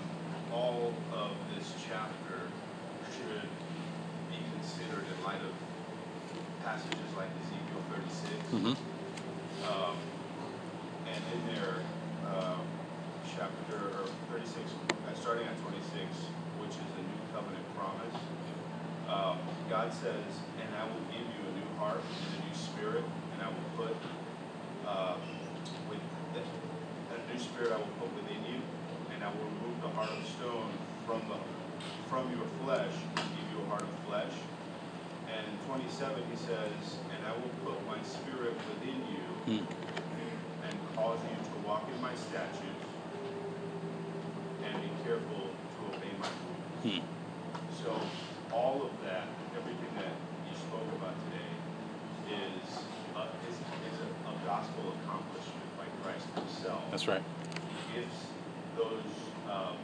[0.52, 2.42] all of this chapter
[3.14, 3.46] should
[4.26, 5.54] be considered in light of
[6.64, 8.34] passages like Ezekiel 36.
[8.50, 8.74] Mm-hmm.
[9.70, 9.96] Um,
[11.06, 11.78] and in there,
[12.34, 12.66] um,
[13.30, 16.02] chapter or 36, uh, starting at 26,
[16.58, 18.18] which is the new covenant promise,
[19.06, 23.04] um, God says, And I will give you a new heart and a new spirit,
[23.06, 23.94] and I will put
[24.86, 25.14] uh,
[25.86, 26.02] with
[26.34, 28.39] a new spirit I will put within you,
[29.20, 30.72] and I will remove the heart of stone
[31.04, 31.36] from the
[32.08, 34.32] from your flesh and give you a heart of flesh.
[35.28, 39.64] And in 27 he says, And I will put my spirit within you Mm.
[40.64, 42.88] and cause you to walk in my statutes
[44.64, 46.84] and be careful to obey my rules.
[46.84, 47.00] Hmm.
[47.82, 47.90] So
[48.52, 51.52] all of that, everything that you spoke about today,
[52.36, 52.84] is
[53.16, 56.82] a, is, is a, a gospel accomplishment by Christ Himself.
[56.90, 57.22] That's right.
[57.88, 58.14] He gives
[58.76, 59.04] those
[59.48, 59.76] um,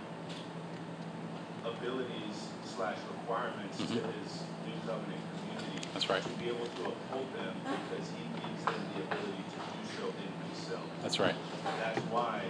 [1.65, 4.13] abilities slash requirements to Mhm.
[4.23, 5.81] His new covenant community.
[5.93, 6.23] That's right.
[6.23, 10.05] To be able to uphold them because He gives them the ability to do so
[10.23, 10.87] in Himself.
[11.03, 11.35] That's right.
[11.81, 12.43] That's why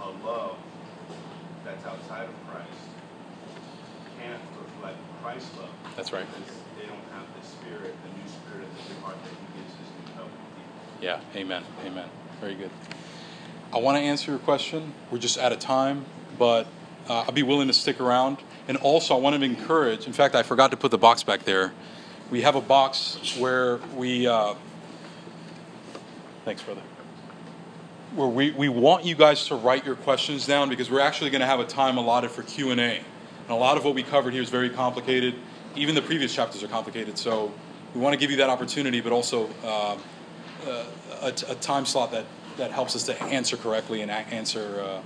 [0.00, 0.58] a love
[1.64, 2.80] that's outside of Christ
[4.18, 5.74] can't reflect Christ's love.
[5.96, 6.26] That's right.
[6.30, 9.46] Because they don't have the spirit, the new spirit of the new heart that he
[9.60, 10.78] gives his new covenant people.
[11.00, 11.64] Yeah, amen.
[11.84, 12.08] Amen.
[12.40, 12.70] Very good.
[13.72, 14.94] I want to answer your question.
[15.10, 16.04] We're just out of time,
[16.38, 16.66] but
[17.08, 18.38] uh, I'll be willing to stick around.
[18.68, 21.44] And also, I want to encourage, in fact, I forgot to put the box back
[21.44, 21.72] there.
[22.30, 24.54] We have a box where we, uh,
[26.44, 26.82] thanks, brother,
[28.14, 31.40] where we, we want you guys to write your questions down because we're actually going
[31.40, 32.74] to have a time allotted for Q&A.
[32.76, 33.02] And
[33.48, 35.34] a lot of what we covered here is very complicated.
[35.74, 37.18] Even the previous chapters are complicated.
[37.18, 37.52] So
[37.94, 39.96] we want to give you that opportunity, but also uh,
[40.66, 40.84] uh,
[41.22, 42.24] a, a time slot that,
[42.56, 45.02] that helps us to answer correctly and answer uh,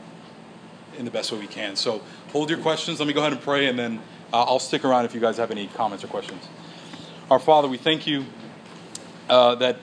[0.99, 1.77] in the best way we can.
[1.77, 2.99] So hold your questions.
[2.99, 4.01] Let me go ahead and pray, and then
[4.33, 6.47] uh, I'll stick around if you guys have any comments or questions.
[7.31, 8.25] Our Father, we thank you
[9.29, 9.77] uh, that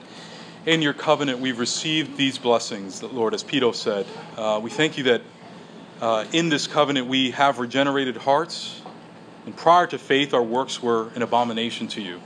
[0.66, 4.06] in your covenant we've received these blessings, Lord, as Peter said.
[4.36, 5.22] Uh, we thank you that
[6.00, 8.82] uh, in this covenant we have regenerated hearts,
[9.46, 12.20] and prior to faith, our works were an abomination to you.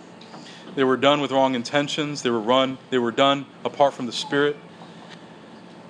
[0.74, 2.22] They were done with wrong intentions.
[2.22, 2.78] They were run.
[2.90, 4.56] They were done apart from the Spirit.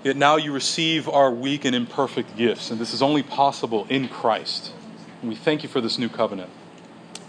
[0.03, 4.09] Yet now you receive our weak and imperfect gifts, and this is only possible in
[4.09, 4.73] Christ.
[5.21, 6.51] And we thank you for this new covenant.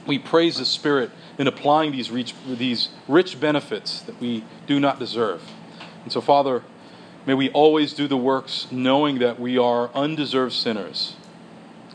[0.07, 4.99] We praise the Spirit in applying these rich, these rich benefits that we do not
[4.99, 5.41] deserve.
[6.03, 6.63] And so, Father,
[7.25, 11.15] may we always do the works knowing that we are undeserved sinners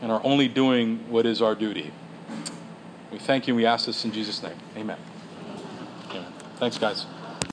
[0.01, 1.91] and are only doing what is our duty.
[3.11, 4.57] We thank you and we ask this in Jesus' name.
[4.77, 4.97] Amen.
[6.09, 6.33] Amen.
[6.57, 7.05] Thanks, guys.